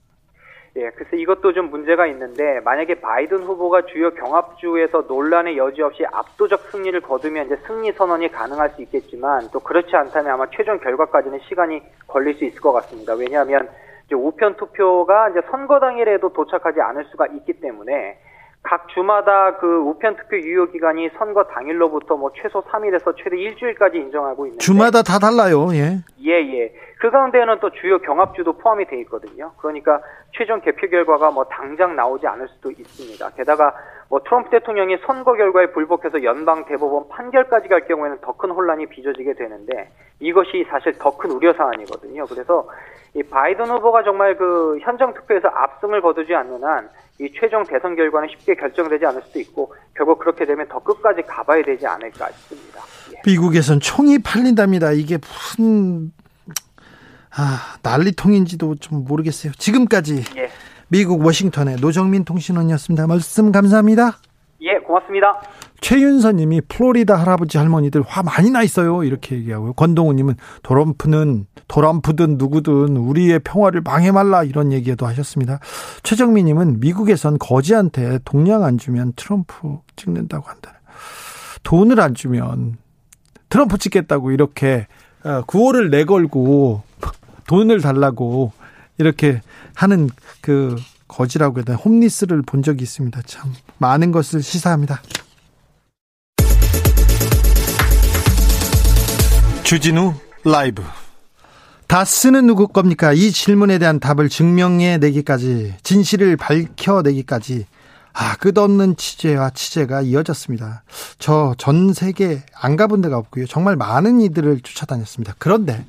[0.80, 6.70] 예, 그래서 이것도 좀 문제가 있는데 만약에 바이든 후보가 주요 경합주에서 논란의 여지 없이 압도적
[6.72, 11.82] 승리를 거두면 이제 승리 선언이 가능할 수 있겠지만 또 그렇지 않다면 아마 최종 결과까지는 시간이
[12.06, 13.12] 걸릴 수 있을 것 같습니다.
[13.12, 13.68] 왜냐하면
[14.06, 18.18] 이제 우편 투표가 이제 선거 당일에도 도착하지 않을 수가 있기 때문에
[18.62, 24.46] 각 주마다 그 우편 투표 유효 기간이 선거 당일로부터 뭐 최소 3일에서 최대 일주일까지 인정하고
[24.46, 25.68] 있는데 주마다 다 달라요.
[25.72, 25.98] 예.
[26.22, 26.74] 예, 예.
[27.00, 29.52] 그 가운데에는 또 주요 경합주도 포함이 돼 있거든요.
[29.58, 30.00] 그러니까
[30.36, 33.30] 최종 개표 결과가 뭐 당장 나오지 않을 수도 있습니다.
[33.30, 33.72] 게다가
[34.10, 39.34] 뭐 트럼프 대통령이 선거 결과에 불복해서 연방 대법원 판결까지 갈 경우에는 더 큰 혼란이 빚어지게
[39.34, 42.26] 되는데 이것이 사실 더 큰 우려 사안이거든요.
[42.26, 42.68] 그래서
[43.14, 46.90] 이 바이든 후보가 정말 그 현장 투표에서 압승을 거두지 않는 한
[47.20, 51.62] 이 최종 대선 결과는 쉽게 결정되지 않을 수도 있고 결국 그렇게 되면 더 끝까지 가봐야
[51.62, 52.80] 되지 않을까 싶습니다.
[53.12, 53.20] 예.
[53.26, 54.92] 미국에선 총이 팔린답니다.
[54.92, 56.12] 이게 무슨
[57.30, 59.52] 아 난리통인지도 좀 모르겠어요.
[59.58, 60.50] 지금까지 예.
[60.88, 63.06] 미국 워싱턴의 노정민 통신원이었습니다.
[63.06, 64.18] 말씀 감사합니다.
[64.62, 65.40] 예, 고맙습니다.
[65.80, 69.72] 최윤서님이 플로리다 할아버지 할머니들 화 많이 나 있어요 이렇게 얘기하고요.
[69.72, 75.60] 권동우님은 도럼프는 도럼프든 누구든 우리의 평화를 망해 말라 이런 얘기도 하셨습니다.
[76.02, 80.80] 최정민님은 미국에선 거지한테 동량 안 주면 트럼프 찍는다고 한다.
[81.62, 82.76] 돈을 안 주면
[83.48, 84.86] 트럼프 찍겠다고 이렇게
[85.24, 86.82] 어, 구호를 내걸고
[87.46, 88.52] 돈을 달라고
[88.98, 89.40] 이렇게
[89.74, 90.08] 하는
[90.40, 90.76] 그
[91.10, 93.20] 거지라고 해야 되나 홈리스를 본 적이 있습니다.
[93.26, 95.02] 참 많은 것을 시사합니다.
[99.64, 100.82] 주진우 라이브
[101.86, 103.12] 다스는 누구 겁니까?
[103.12, 107.66] 이 질문에 대한 답을 증명해 내기까지 진실을 밝혀내기까지
[108.12, 110.82] 아 끝없는 취재와 취재가 이어졌습니다.
[111.18, 113.46] 저 전 세계 안 가본 데가 없고요.
[113.46, 115.34] 정말 많은 이들을 쫓아다녔습니다.
[115.38, 115.84] 그런데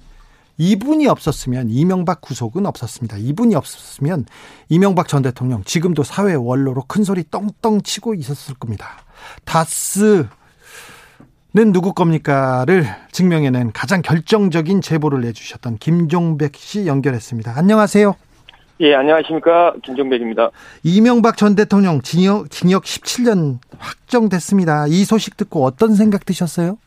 [0.62, 3.18] 이분이 없었으면 이명박 구속은 없었습니다.
[3.18, 4.26] 이분이 없었으면
[4.70, 8.86] 이명박 전 대통령 지금도 사회 원로로 큰 소리 떵떵 치고 있었을 겁니다.
[9.44, 10.28] 다스
[11.54, 17.52] 는 누구 겁니까를 증명해낸 가장 결정적인 제보를 내주셨던 김종백 씨 연결했습니다.
[17.58, 18.16] 안녕하세요.
[18.80, 19.74] 예, 안녕하십니까.
[19.84, 20.52] 김종백입니다.
[20.84, 24.86] 이명박 전 대통령 징역, 징역 17년 확정됐습니다.
[24.88, 26.78] 이 소식 듣고 어떤 생각 드셨어요?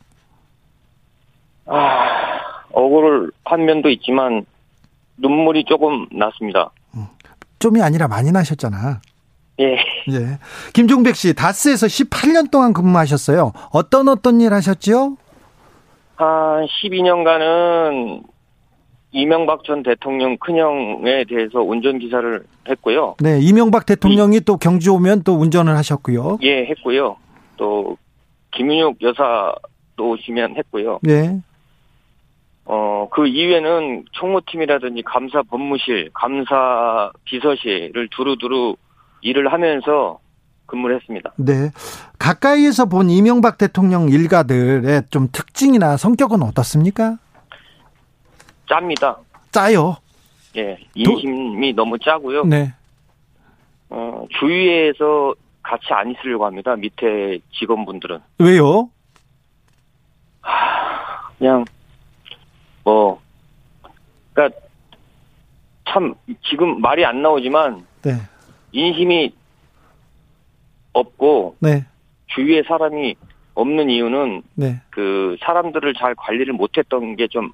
[1.67, 2.15] 아,
[2.75, 4.45] 억울한 면도 있지만
[5.17, 6.71] 눈물이 조금 났습니다.
[7.59, 9.01] 좀이 아니라 많이 나셨잖아.
[9.61, 9.77] 예.
[10.11, 10.39] 예.
[10.73, 13.53] 김종백 씨, 다스에서 18년 동안 근무하셨어요.
[13.71, 15.17] 어떤 어떤 일 하셨죠?
[16.15, 18.23] 한 12년간은
[19.11, 23.15] 이명박 전 대통령 큰형에 대해서 운전 기사를 했고요.
[23.21, 26.39] 네, 이명박 대통령이 또 경주 오면 또 운전을 하셨고요.
[26.43, 27.15] 예, 했고요.
[27.55, 27.97] 또
[28.51, 30.99] 김윤욱 여사도 오시면 했고요.
[31.01, 31.39] 네.
[32.65, 38.75] 어, 그 이후에는 총무팀이라든지 감사 법무실, 감사 비서실을 두루두루
[39.21, 40.19] 일을 하면서
[40.65, 41.31] 근무를 했습니다.
[41.37, 41.69] 네.
[42.17, 47.17] 가까이에서 본 이명박 대통령 일가들의 좀 특징이나 성격은 어떻습니까?
[48.67, 49.17] 짭니다.
[49.51, 49.97] 짜요.
[50.57, 52.45] 예, 인심이 너무 짜고요.
[52.45, 52.73] 네.
[53.89, 56.75] 어, 주위에서 같이 안 있으려고 합니다.
[56.75, 58.19] 밑에 직원분들은.
[58.39, 58.89] 왜요?
[61.37, 61.65] 그냥,
[62.85, 63.19] 뭐,
[64.33, 64.55] 그니까,
[65.89, 66.13] 참,
[66.49, 68.21] 지금 말이 안 나오지만, 네.
[68.71, 69.33] 인심이
[70.93, 71.85] 없고, 네.
[72.27, 73.15] 주위에 사람이
[73.55, 74.81] 없는 이유는, 네.
[74.91, 77.51] 그, 사람들을 잘 관리를 못했던 게 좀,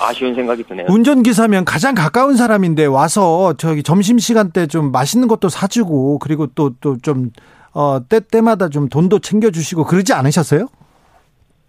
[0.00, 0.86] 아쉬운 생각이 드네요.
[0.88, 6.96] 운전기사면 가장 가까운 사람인데 와서 저기 점심시간 때 좀 맛있는 것도 사주고 그리고 또, 또
[6.98, 7.30] 좀,
[7.74, 10.66] 어, 때, 때마다 좀 돈도 챙겨주시고 그러지 않으셨어요?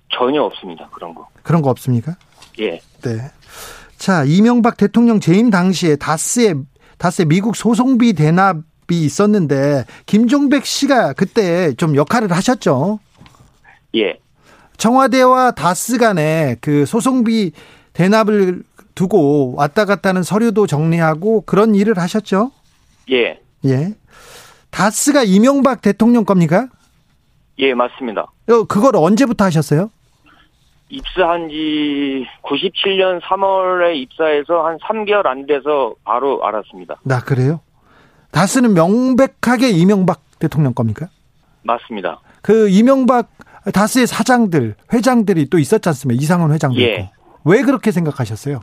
[0.09, 0.89] 전혀 없습니다.
[0.91, 1.27] 그런 거.
[1.43, 2.15] 그런 거 없습니까?
[2.59, 2.81] 예.
[3.01, 3.31] 네.
[3.97, 6.55] 자, 이명박 대통령 재임 당시에 다스의,
[6.97, 12.99] 다스의 미국 소송비 대납이 있었는데, 김종백 씨가 그때 좀 역할을 하셨죠?
[13.95, 14.19] 예.
[14.77, 17.51] 청와대와 다스 간에 그 소송비
[17.93, 18.63] 대납을
[18.95, 22.51] 두고 왔다 갔다 하는 서류도 정리하고 그런 일을 하셨죠?
[23.11, 23.39] 예.
[23.65, 23.93] 예.
[24.71, 26.67] 다스가 이명박 대통령 겁니까?
[27.59, 28.31] 예, 맞습니다.
[28.49, 29.89] 어, 그걸 언제부터 하셨어요?
[30.89, 36.99] 입사한 지 97년 3월에 입사해서 한 3개월 안 돼서 바로 알았습니다.
[37.03, 37.61] 나 그래요?
[38.31, 41.07] 다스는 명백하게 이명박 대통령 겁니까?
[41.63, 42.19] 맞습니다.
[42.41, 43.29] 그 이명박
[43.73, 46.21] 다스의 사장들, 회장들이 또 있었지 않습니까?
[46.21, 46.93] 이상원 회장도 예.
[46.93, 47.07] 있고.
[47.45, 48.61] 왜 그렇게 생각하셨어요?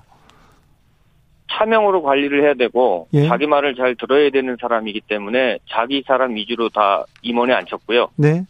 [1.50, 3.28] 차명으로 관리를 해야 되고 예.
[3.28, 8.08] 자기 말을 잘 들어야 되는 사람이기 때문에 자기 사람 위주로 다 임원에 앉혔고요.
[8.16, 8.44] 네.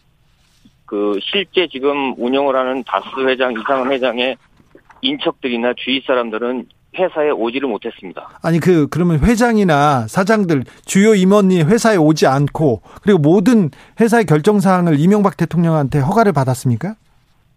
[0.86, 4.36] 그 실제 지금 운영을 하는 다스 회장, 이상은 회장의
[5.02, 6.66] 인척들이나 주위 사람들은
[6.98, 8.28] 회사에 오지를 못했습니다.
[8.42, 13.70] 아니 그 그러면 회장이나 사장들 주요 임원이 회사에 오지 않고 그리고 모든
[14.00, 16.94] 회사의 결정 사항을 이명박 대통령한테 허가를 받았습니까?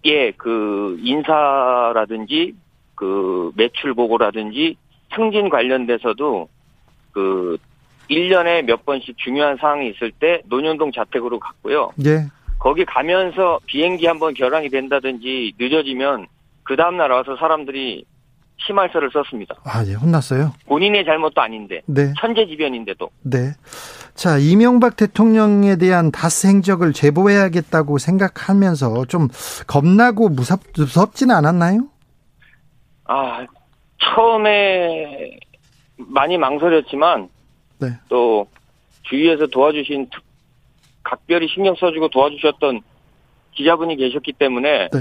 [0.06, 2.54] 예, 그 인사라든지
[2.96, 4.76] 그 매출 보고라든지
[5.16, 6.50] 승진 관련돼서도
[7.14, 7.58] 그
[8.10, 11.92] 1년에 몇 번씩 중요한 사항이 있을 때 논현동 자택으로 갔고요.
[12.06, 12.26] 예.
[12.60, 16.28] 거기 가면서 비행기 한번 결항이 된다든지 늦어지면
[16.64, 18.06] 그 다음날 와서 사람들이
[18.68, 19.56] 심할서를 썼습니다.
[19.64, 19.94] 아, 예.
[19.94, 20.52] 혼났어요.
[20.68, 22.14] 본인의 잘못도 아닌데 네.
[22.20, 23.54] 천재지변인데도 네.
[24.14, 29.30] 자, 이명박 대통령에 대한 다스 행적을 제보해야겠다고 생각하면서 좀
[29.66, 31.88] 겁나고 무섭, 무섭지는 않았나요?
[33.06, 33.46] 아,
[34.04, 35.40] 처음에
[35.98, 37.30] 많이 망설였지만
[37.80, 37.88] 네.
[38.10, 38.46] 또
[39.04, 40.29] 주위에서 도와주신 특-
[41.04, 42.82] 각별히 신경 써주고 도와주셨던
[43.54, 45.00] 기자분이 계셨기 때문에 네.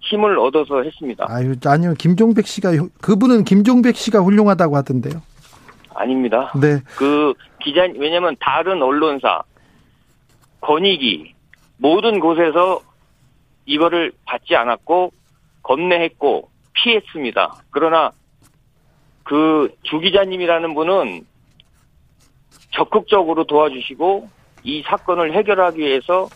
[0.00, 1.26] 힘을 얻어서 했습니다.
[1.28, 1.94] 아유, 아니요.
[1.98, 5.20] 김종백 씨가, 그분은 김종백 씨가 훌륭하다고 하던데요.
[5.94, 6.52] 아닙니다.
[6.60, 6.80] 네.
[6.96, 9.42] 그 기자 왜냐면 다른 언론사
[10.60, 11.34] 권익위
[11.78, 12.80] 모든 곳에서
[13.66, 15.12] 이거를 받지 않았고
[15.62, 17.62] 겁내했고 피했습니다.
[17.70, 18.12] 그러나
[19.24, 21.26] 그 주 기자님이라는 분은
[22.70, 24.28] 적극적으로 도와주시고
[24.68, 26.28] 이 사건을 해결하기 위해서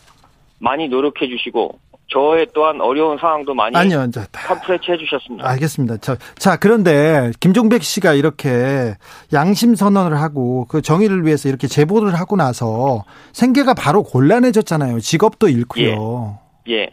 [0.57, 1.77] 많이 노력해 주시고
[2.11, 4.09] 저의 또한 어려운 상황도 많이 아니요.
[4.11, 5.47] 자, 다- 컴프레치 해 주셨습니다.
[5.49, 5.97] 알겠습니다.
[5.97, 8.95] 자, 자, 그런데 김종백 씨가 이렇게
[9.31, 13.03] 양심 선언을 하고 그 정의를 위해서 이렇게 제보를 하고 나서
[13.33, 14.99] 생계가 바로 곤란해졌잖아요.
[14.99, 16.39] 직업도 잃고요.
[16.69, 16.89] 예,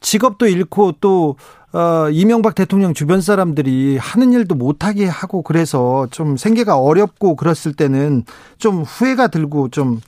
[0.00, 1.36] 직업도 잃고 또
[1.72, 8.24] 어, 이명박 대통령 주변 사람들이 하는 일도 못하게 하고 그래서 좀 생계가 어렵고 그랬을 때는
[8.58, 10.00] 좀 후회가 들고 좀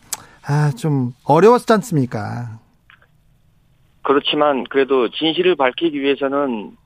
[0.47, 2.59] 아, 좀 어려웠지 않습니까?
[4.03, 6.76] 그렇지만 그래도 진실을 밝히기 위해서는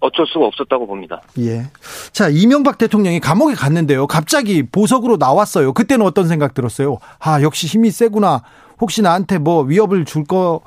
[0.00, 1.22] 어쩔 수가 없었다고 봅니다.
[1.38, 1.62] 예.
[2.12, 4.06] 자, 이명박 대통령이 감옥에 갔는데요.
[4.06, 5.72] 갑자기 보석으로 나왔어요.
[5.72, 6.98] 그때는 어떤 생각 들었어요?
[7.20, 8.42] 아, 역시 힘이 세구나.
[8.80, 10.60] 혹시 나한테 뭐 위협을 줄 거,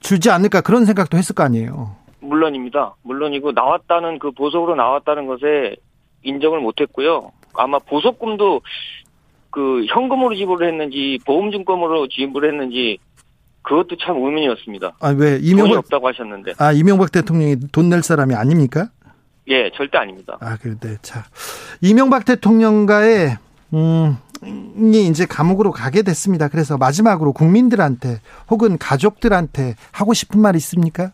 [0.00, 1.96] 주지 않을까 그런 생각도 했을 거 아니에요.
[2.20, 2.94] 물론입니다.
[3.02, 5.76] 물론이고 나왔다는 그 보석으로 나왔다는 것에
[6.22, 7.32] 인정을 못 했고요.
[7.54, 8.60] 아마 보석금도
[9.56, 12.98] 그 현금으로 지불을 했는지 보험증권으로 지불을 했는지
[13.62, 14.92] 그것도 참 의문이었습니다.
[15.00, 18.90] 아, 왜 이명박, 없다고 하셨는데 아, 이명박 대통령이 돈 낼 사람이 아닙니까?
[19.48, 20.36] 예 절대 아닙니다.
[20.42, 21.24] 아, 그런데 자.
[21.80, 23.38] 이명박 대통령과의
[23.72, 26.48] 음, 이 이제 감옥으로 가게 됐습니다.
[26.48, 31.12] 그래서 마지막으로 국민들한테 혹은 가족들한테 하고 싶은 말 있습니까?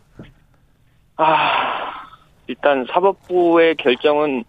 [1.15, 1.25] 아
[2.47, 4.43] 일단 사법부의 결정은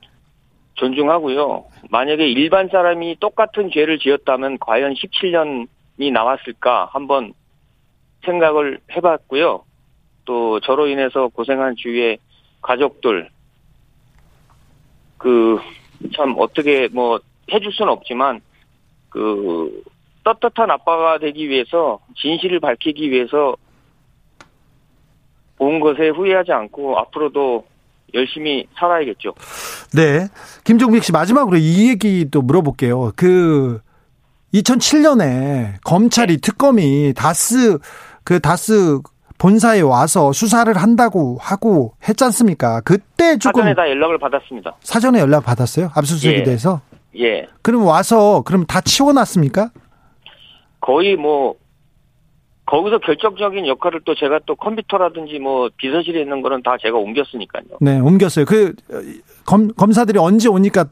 [0.75, 1.67] 존중하고요.
[1.91, 7.33] 만약에 일반 사람이 똑같은 죄를 지었다면 과연 17년이 나왔을까 한번
[8.25, 9.65] 생각을 해봤고요.
[10.25, 12.19] 또 저로 인해서 고생한 주위의
[12.63, 13.29] 가족들
[15.19, 15.59] 그
[16.13, 17.19] 참 어떻게 뭐
[17.53, 18.41] 해줄 수는 없지만
[19.09, 19.83] 그
[20.25, 23.57] 떳떳한 아빠가 되기 위해서 진실을 밝히기 위해서
[25.59, 27.67] 온 것에 후회하지 않고 앞으로도
[28.15, 29.35] 열심히 살아야겠죠.
[29.93, 30.29] 네.
[30.65, 33.13] 김종백 씨 마지막으로 이 얘기도 물어볼게요.
[33.17, 33.81] 그
[34.55, 37.79] 2007년에 검찰이 특검이 다스
[38.23, 39.01] 그 다스
[39.39, 42.81] 본사에 와서 수사를 한다고 하고 했지 않습니까?
[42.83, 44.77] 그때 조금 사전에 다 연락을 받았습니다.
[44.81, 45.91] 사전에 연락 받았어요?
[45.95, 46.43] 압수수색에 예.
[46.45, 46.81] 대해서?
[47.19, 47.47] 예.
[47.63, 49.71] 그럼 와서 그럼 다 치워놨습니까?
[50.81, 51.57] 거의 뭐
[52.67, 57.65] 거기서 결정적인 역할을 또 제가 또 컴퓨터라든지 뭐 비서실에 있는 거는 다 제가 옮겼으니까요.
[57.81, 58.45] 네, 옮겼어요.
[58.47, 59.01] 그 어,
[59.45, 60.87] 검, 검사들이 언제 오니까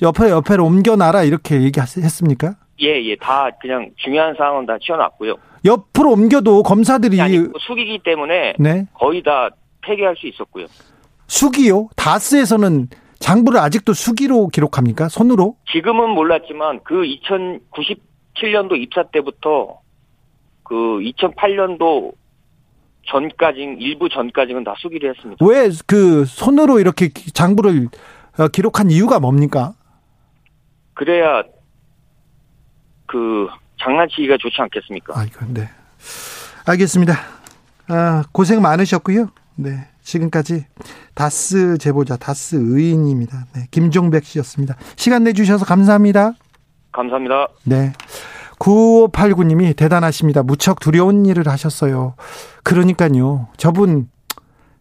[0.00, 2.54] 옆에 옆에로 옮겨놔라 이렇게 얘기했습니까?
[2.80, 3.16] 예, 예.
[3.16, 5.34] 다 그냥 중요한 사항은 다 치워놨고요.
[5.64, 9.50] 옆으로 옮겨도 검사들이 아니, 수기기 때문에 네 거의 다
[9.82, 10.66] 폐기할 수 있었고요.
[11.26, 11.88] 수기요?
[11.96, 15.08] 다스에서는 장부를 아직도 수기로 기록합니까?
[15.08, 15.56] 손으로?
[15.72, 19.80] 지금은 몰랐지만 그 2097년도 입사 때부터
[20.68, 22.12] 그 2008년도
[23.06, 25.44] 전까지 일부 전까지는 다 수기를 했습니다.
[25.44, 27.88] 왜 그 손으로 이렇게 기- 장부를
[28.38, 29.72] 어, 기록한 이유가 뭡니까?
[30.94, 31.42] 그래야
[33.06, 33.48] 그
[33.82, 35.14] 장난치기가 좋지 않겠습니까?
[35.18, 35.68] 아이고, 네.
[36.66, 37.14] 알겠습니다.
[37.88, 39.28] 아, 고생 많으셨고요.
[39.56, 39.88] 네.
[40.02, 40.66] 지금까지
[41.14, 43.46] 다스 제보자, 다스 의인입니다.
[43.54, 43.62] 네.
[43.70, 44.76] 김종백 씨였습니다.
[44.96, 46.32] 시간 내주셔서 감사합니다.
[46.92, 47.48] 감사합니다.
[47.64, 47.92] 네.
[48.58, 50.42] 9589님이 대단하십니다.
[50.42, 52.14] 무척 두려운 일을 하셨어요.
[52.62, 53.48] 그러니까요.
[53.56, 54.08] 저분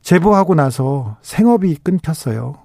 [0.01, 2.55] 제보하고 나서 생업이 끊겼어요.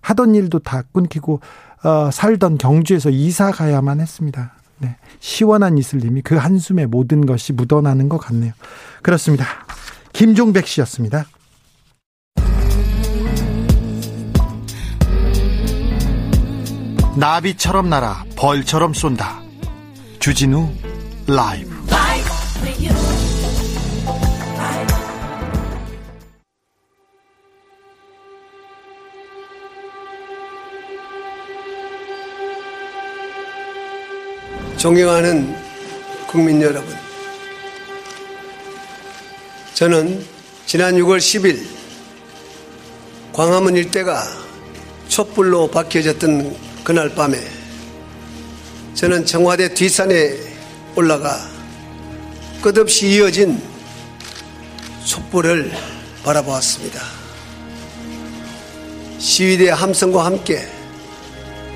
[0.00, 1.40] 하던 일도 다 끊기고
[1.84, 4.54] 어, 살던 경주에서 이사 가야만 했습니다.
[4.78, 4.96] 네.
[5.20, 8.52] 시원한 이슬님이 그 한숨에 모든 것이 묻어나는 것 같네요.
[9.02, 9.44] 그렇습니다.
[10.12, 11.26] 김종백 씨였습니다.
[17.16, 19.47] 나비처럼 날아 벌처럼 쏜다.
[20.28, 20.68] 주진우
[21.26, 21.70] 라이브.
[34.76, 35.56] 존경하는
[36.26, 36.94] 국민 여러분,
[39.72, 40.22] 저는
[40.66, 41.58] 지난 6월 10일
[43.32, 44.22] 광화문 일대가
[45.08, 46.54] 촛불로 밝혀졌던
[46.84, 47.57] 그날 밤에
[48.98, 50.32] 저는 청와대 뒷산에
[50.96, 51.38] 올라가
[52.60, 53.62] 끝없이 이어진
[55.04, 55.70] 촛불을
[56.24, 57.00] 바라보았습니다.
[59.20, 60.66] 시위대 함성과 함께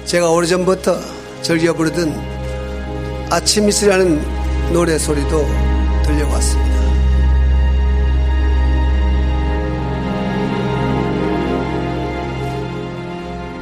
[0.05, 0.99] 제가 오래전부터
[1.43, 2.13] 즐겨 부르던
[3.31, 5.47] 아침 이슬이라는 노래 소리도
[6.05, 6.73] 들려왔습니다.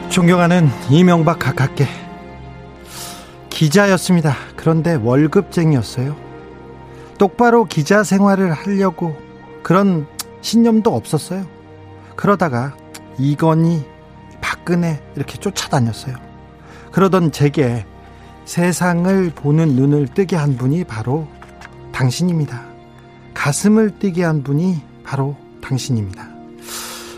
[0.09, 2.00] 존경하는 이명박 가깝게
[3.61, 4.35] 기자였습니다.
[4.57, 6.17] 그런데 월급쟁이였어요.
[7.19, 9.15] 똑바로 기자 생활을 하려고
[9.63, 10.07] 그런
[10.41, 11.45] 신념도 없었어요.
[12.17, 12.75] 그러다가
[13.19, 13.85] 이건희,
[14.41, 16.17] 박근혜 이렇게 쫓아다녔어요.
[16.91, 17.85] 그러던 제게
[18.47, 21.29] 세상을 보는 눈을 뜨게 한 분이 바로
[21.93, 22.65] 당신입니다.
[23.35, 26.31] 가슴을 뛰게 한 분이 바로 당신입니다.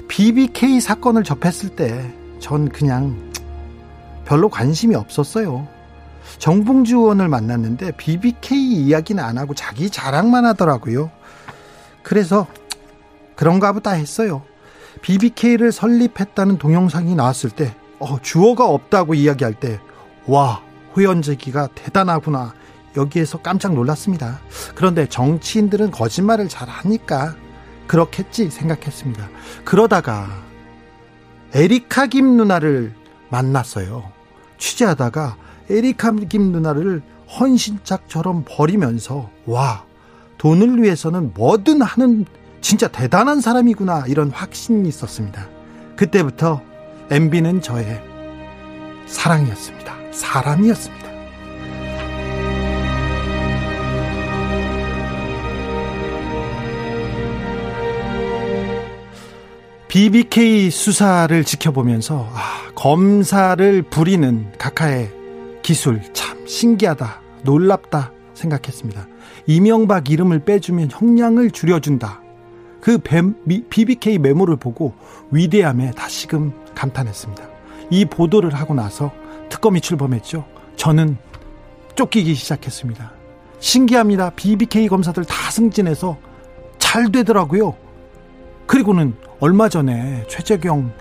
[0.09, 3.31] BBK 사건을 접했을 때 전 그냥
[4.25, 5.69] 별로 관심이 없었어요.
[6.39, 11.11] 정봉주 의원을 만났는데 BBK 이야기는 안 하고 자기 자랑만 하더라고요.
[12.03, 12.47] 그래서
[13.37, 14.43] 그런가 보다 했어요.
[15.03, 19.81] BBK를 설립했다는 동영상이 나왔을 때 어, 주어가 없다고 이야기할 때
[20.27, 20.63] 와,
[20.97, 22.55] 호연제기가 대단하구나.
[22.97, 24.41] 여기에서 깜짝 놀랐습니다.
[24.75, 27.35] 그런데 정치인들은 거짓말을 잘 하니까
[27.87, 29.29] 그렇겠지 생각했습니다.
[29.65, 30.29] 그러다가
[31.55, 32.95] 에리카 김 누나를
[33.31, 34.11] 만났어요.
[34.59, 35.37] 취재하다가
[35.71, 37.03] 에리카 김 누나를
[37.39, 39.85] 헌신짝처럼 버리면서 와
[40.39, 42.27] 돈을 위해서는 뭐든 하는
[42.61, 45.49] 진짜 대단한 사람이구나 이런 확신이 있었습니다.
[45.97, 46.63] 그때부터
[47.11, 48.03] MB는 저의
[49.07, 49.95] 사랑이었습니다.
[50.13, 51.03] 사람이었습니다.
[59.89, 65.22] BBK 수사를 지켜보면서 아, 검사를 부리는 각하의
[65.63, 69.07] 기술 참 신기하다, 놀랍다 생각했습니다.
[69.47, 72.21] 이명박 이름을 빼주면 형량을 줄여준다.
[72.81, 74.95] 그 BBK 메모를 보고
[75.31, 77.49] 위대함에 다시금 감탄했습니다.
[77.91, 79.13] 이 보도를 하고 나서
[79.49, 80.45] 특검이 출범했죠.
[80.77, 81.17] 저는
[81.95, 83.13] 쫓기기 시작했습니다.
[83.61, 84.31] 신기합니다.
[84.31, 86.19] BBK 검사들 다 승진해서
[86.79, 87.77] 잘 되더라고요.
[88.67, 90.93] 그리고는 얼마 전에 최재경,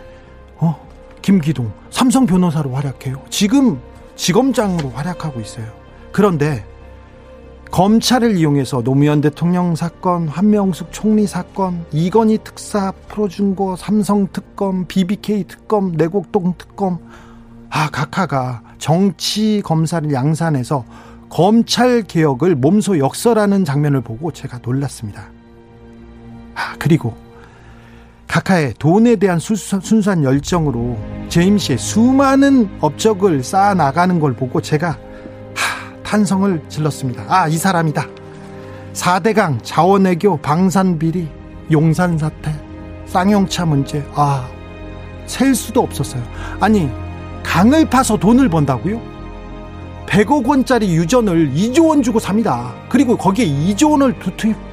[0.57, 0.87] 어,
[1.21, 3.23] 김기동, 삼성 변호사로 활약해요.
[3.29, 3.79] 지금
[4.21, 5.65] 지검장으로 활약하고 있어요.
[6.11, 6.63] 그런데
[7.71, 12.93] 검찰을 이용해서 노무현 대통령 사건, 한명숙 총리 사건, 이건희 특사
[13.55, 16.99] 거, 삼성 특검, BBK 특검, 내곡동 특검,
[17.71, 20.85] 아, 각하가 정치 검사를 양산해서
[21.29, 25.31] 검찰 개혁을 몸소 역설하는 장면을 보고 제가 놀랐습니다.
[26.53, 27.15] 아, 그리고
[28.31, 34.91] 카카의 돈에 대한 순수한 열정으로 제임 씨의 수많은 업적을 쌓아 나가는 걸 보고 제가
[35.53, 37.25] 하, 탄성을 질렀습니다.
[37.27, 38.07] 아, 이 사람이다.
[38.93, 41.27] 4대강, 자원외교, 방산비리,
[41.73, 42.55] 용산 사태,
[43.05, 44.01] 쌍용차 문제.
[44.15, 44.47] 아,
[45.25, 46.23] 셀 수도 없었어요.
[46.61, 46.89] 아니,
[47.43, 49.01] 강을 파서 돈을 번다고요?
[50.11, 52.73] 100억 원짜리 유전을 2조 원 주고 삽니다.
[52.89, 54.13] 그리고 거기에 2조 원을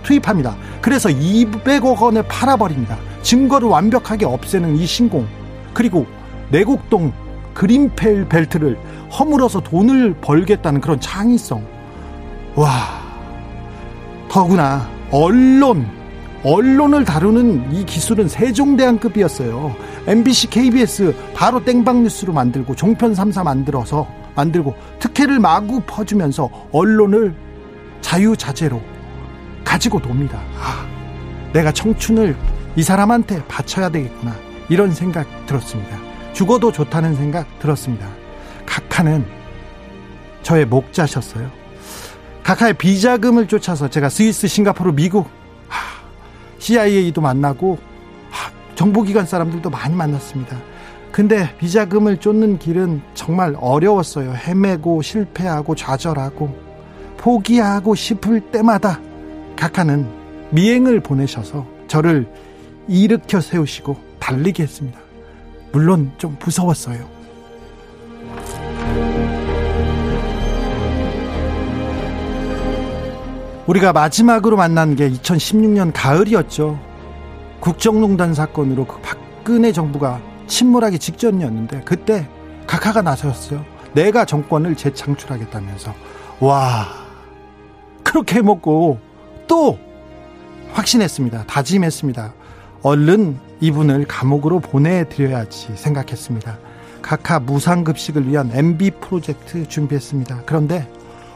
[0.03, 2.99] 투입, 합니다 그래서 200억 원을 팔아버립니다.
[3.23, 5.29] 증거를 완벽하게 없애는 이 신공
[5.73, 6.07] 그리고
[6.51, 7.13] 내곡동
[7.55, 8.77] 그린펠 벨트를
[9.17, 11.65] 허물어서 돈을 벌겠다는 그런 창의성
[12.57, 12.69] 와
[14.29, 15.87] 더구나 언론
[16.43, 19.75] 언론을 다루는 이 기술은 세종대왕급이었어요
[20.07, 27.35] MBC, KBS 바로 땡방뉴스로 만들고 종편 3사 만들어서 만들고 특혜를 마구 퍼주면서 언론을
[28.01, 28.81] 자유자재로
[29.65, 30.87] 가지고 놉니다 아,
[31.53, 32.37] 내가 청춘을
[32.77, 34.35] 이 사람한테 바쳐야 되겠구나.
[34.69, 35.99] 이런 생각 들었습니다.
[36.33, 38.09] 죽어도 좋다는 생각 들었습니다.
[38.65, 39.27] 각하는
[40.43, 41.51] 저의 목자셨어요.
[42.45, 45.29] 각하의 비자금을 쫓아서 제가 스위스, 싱가포르, 미국,
[46.59, 47.79] CIA도 만나고
[48.77, 50.57] 정보기관 사람들도 많이 만났습니다.
[51.13, 54.33] 근데 비자금을 쫓는 길은 정말 어려웠어요.
[54.35, 56.55] 헤매고 실패하고 좌절하고
[57.17, 59.01] 포기하고 싶을 때마다
[59.57, 60.07] 각하는
[60.51, 62.27] 미행을 보내셔서 저를
[62.87, 64.99] 일으켜 세우시고 달리게 했습니다.
[65.73, 67.19] 물론 좀 무서웠어요.
[73.67, 76.79] 우리가 마지막으로 만난 게 2016년 가을이었죠.
[77.61, 82.29] 국정농단 사건으로 그 박근혜 정부가 침몰하기 직전이었는데 그때
[82.67, 83.65] 각하가 나섰어요.
[83.95, 85.95] 내가 정권을 재창출하겠다면서
[86.41, 86.87] 와
[88.03, 88.99] 그렇게 먹고
[89.47, 89.79] 또
[90.73, 91.45] 확신했습니다.
[91.47, 92.35] 다짐했습니다.
[92.83, 96.59] 얼른 이분을 감옥으로 보내드려야지 생각했습니다.
[97.03, 100.43] 각하 무상급식을 위한 MB 프로젝트 준비했습니다.
[100.47, 100.89] 그런데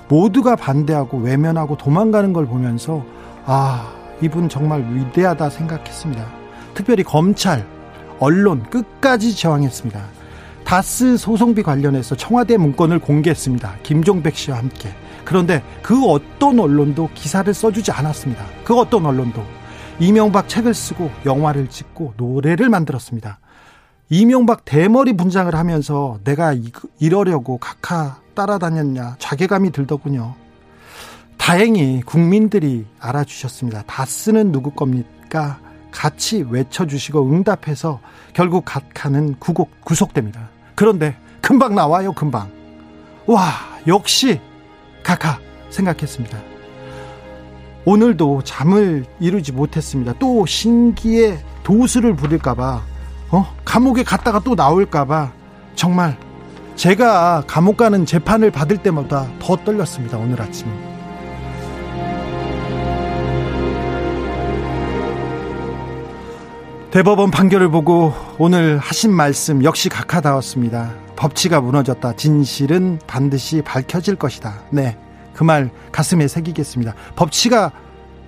[0.08, 3.04] 모두가 반대하고 외면하고 도망가는 걸 보면서
[3.46, 6.24] 아 이분 정말 위대하다 생각했습니다.
[6.74, 7.66] 특별히 검찰,
[8.22, 10.00] 언론 끝까지 저항했습니다.
[10.62, 13.78] 다스 소송비 관련해서 청와대 문건을 공개했습니다.
[13.82, 14.94] 김종백 씨와 함께.
[15.24, 18.44] 그런데 그 어떤 언론도 기사를 써주지 않았습니다.
[18.62, 19.42] 그 어떤 언론도.
[19.98, 23.40] 이명박 책을 쓰고 영화를 찍고 노래를 만들었습니다.
[24.08, 26.54] 이명박 대머리 분장을 하면서 내가
[27.00, 30.36] 이러려고 각하 따라다녔냐 자괴감이 들더군요.
[31.38, 33.82] 다행히 국민들이 알아주셨습니다.
[33.88, 35.58] 다쓰는 누구 겁니까?
[35.92, 38.00] 같이 외쳐주시고 응답해서
[38.32, 40.48] 결국 각하는 구곡, 구속됩니다.
[40.74, 42.50] 그런데 금방 나와요, 금방.
[43.26, 43.52] 와,
[43.86, 44.40] 역시
[45.04, 45.38] 각하
[45.70, 46.38] 생각했습니다.
[47.84, 50.14] 오늘도 잠을 이루지 못했습니다.
[50.18, 52.82] 또 신기의 도수를 부릴까봐,
[53.30, 53.56] 어?
[53.64, 55.32] 감옥에 갔다가 또 나올까봐,
[55.74, 56.16] 정말
[56.76, 60.16] 제가 감옥 가는 재판을 받을 때마다 더 떨렸습니다.
[60.18, 60.91] 오늘 아침.
[66.92, 70.92] 대법원 판결을 보고 오늘 하신 말씀 역시 각하다웠습니다.
[71.16, 72.12] 법치가 무너졌다.
[72.16, 74.60] 진실은 반드시 밝혀질 것이다.
[74.70, 74.98] 네.
[75.32, 76.94] 그 말 가슴에 새기겠습니다.
[77.16, 77.72] 법치가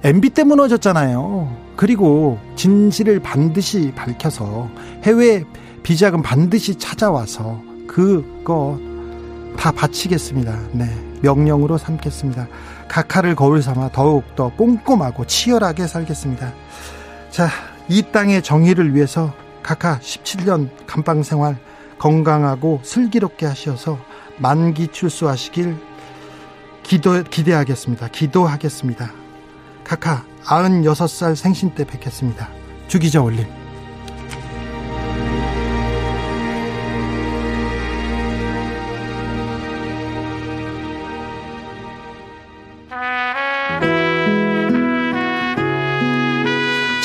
[0.03, 1.55] MB 때 무너졌잖아요.
[1.77, 4.71] 그리고 진실을 반드시 밝혀서
[5.03, 5.45] 해외
[5.83, 8.81] 비자금 반드시 찾아와서 그거
[9.59, 10.59] 다 바치겠습니다.
[10.73, 10.87] 네.
[11.21, 12.49] 명령으로 삼겠습니다.
[12.89, 16.51] 각하를 거울 삼아 더욱더 꼼꼼하고 치열하게 살겠습니다.
[17.31, 17.49] 자,
[17.89, 21.57] 이 땅의 정의를 위해서 각하 17년 감방 생활
[21.99, 23.99] 건강하고 슬기롭게 하셔서
[24.39, 25.76] 만기 출소하시길
[26.82, 28.09] 기도, 기대하겠습니다.
[28.09, 29.12] 기도하겠습니다.
[29.85, 32.49] 각하 96살 생신 때 뵙겠습니다.
[32.89, 33.64] 주기자 올림.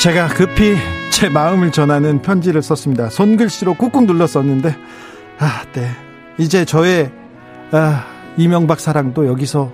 [0.01, 0.77] 제가 급히
[1.11, 3.09] 제 마음을 전하는 편지를 썼습니다.
[3.09, 4.73] 손글씨로 꾹꾹 눌렀었는데,
[5.39, 5.89] 아, 네.
[6.37, 7.11] 이제 저의,
[7.71, 8.05] 아,
[8.37, 9.69] 이명박 사랑도 여기서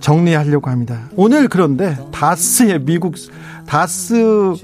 [0.00, 1.02] 정리하려고 합니다.
[1.14, 3.14] 오늘 그런데 다스의 미국,
[3.68, 4.54] 다스,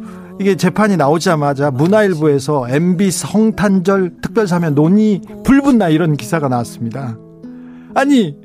[0.40, 7.16] 이게 재판이 나오자마자 문화일보에서 MB 성탄절 특별사면 논의 불붙나 이런 기사가 나왔습니다.
[7.94, 8.36] 아니,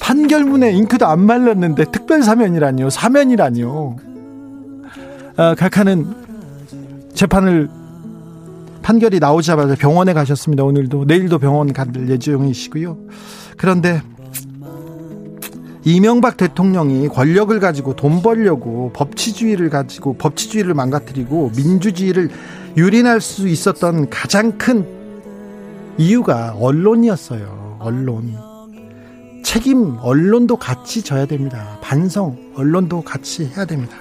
[0.00, 4.09] 판결문에 잉크도 안 말랐는데 특별사면이라니요, 사면이라니요.
[5.40, 6.06] 어, 각하는
[7.14, 7.70] 재판을
[8.82, 10.64] 판결이 나오자마자 병원에 가셨습니다.
[10.64, 12.98] 오늘도 내일도 병원 갈 예정이시고요.
[13.56, 14.02] 그런데
[15.82, 22.28] 이명박 대통령이 권력을 가지고 돈 벌려고 법치주의를 가지고 법치주의를 망가뜨리고 민주주의를
[22.76, 24.86] 유린할 수 있었던 가장 큰
[25.96, 27.78] 이유가 언론이었어요.
[27.80, 28.36] 언론.
[29.42, 31.78] 책임 언론도 같이 져야 됩니다.
[31.80, 33.96] 반성 언론도 같이 해야 됩니다.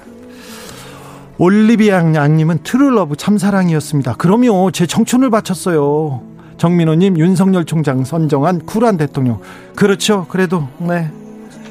[1.39, 4.15] 올리비아 양님은 true love 참사랑이었습니다.
[4.15, 4.71] 그럼요.
[4.71, 6.21] 제 청춘을 바쳤어요.
[6.57, 9.39] 정민호님, 윤석열 총장 선정한 쿨한 대통령.
[9.73, 10.27] 그렇죠.
[10.27, 11.09] 그래도, 네.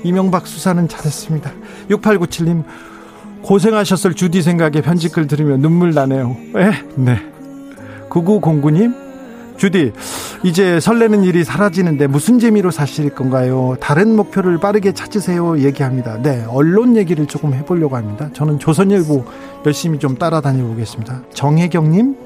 [0.04, 1.50] 이명박 수사는 잘했습니다.
[1.90, 2.64] 6897님,
[3.42, 6.34] 고생하셨을 주디 생각에 편집글 들으며 눈물 나네요.
[6.56, 6.70] 에?
[6.94, 7.20] 네.
[8.08, 8.94] 9909님,
[9.58, 9.92] 주디,
[10.44, 13.76] 이제 설레는 일이 사라지는데 무슨 재미로 사실 건가요?
[13.80, 15.58] 다른 목표를 빠르게 찾으세요.
[15.58, 16.20] 얘기합니다.
[16.22, 18.30] 네, 언론 얘기를 조금 해보려고 합니다.
[18.34, 19.24] 저는 조선일보
[19.66, 21.22] 열심히 좀 따라다녀 보겠습니다.
[21.34, 22.16] 정혜경님,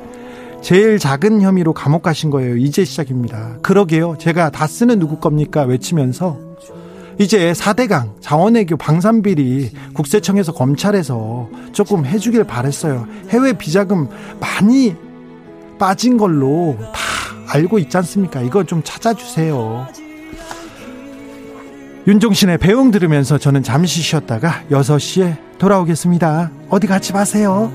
[0.61, 2.57] 제일 작은 혐의로 감옥 가신 거예요.
[2.57, 3.57] 이제 시작입니다.
[3.63, 4.17] 그러게요.
[4.19, 5.63] 제가 다 쓰는 누구 겁니까?
[5.63, 6.39] 외치면서
[7.19, 13.07] 이제 4대강, 자원외교, 방산비리 국세청에서 검찰에서 조금 해주길 바랬어요.
[13.31, 14.09] 해외 비자금
[14.39, 14.95] 많이
[15.79, 17.12] 빠진 걸로 다
[17.53, 18.41] 알고 있지 않습니까?
[18.41, 19.87] 이거 좀 찾아주세요.
[22.07, 26.51] 윤종신의 배웅 들으면서 저는 잠시 쉬었다가 6시에 돌아오겠습니다.
[26.71, 27.71] 어디 가지 마세요.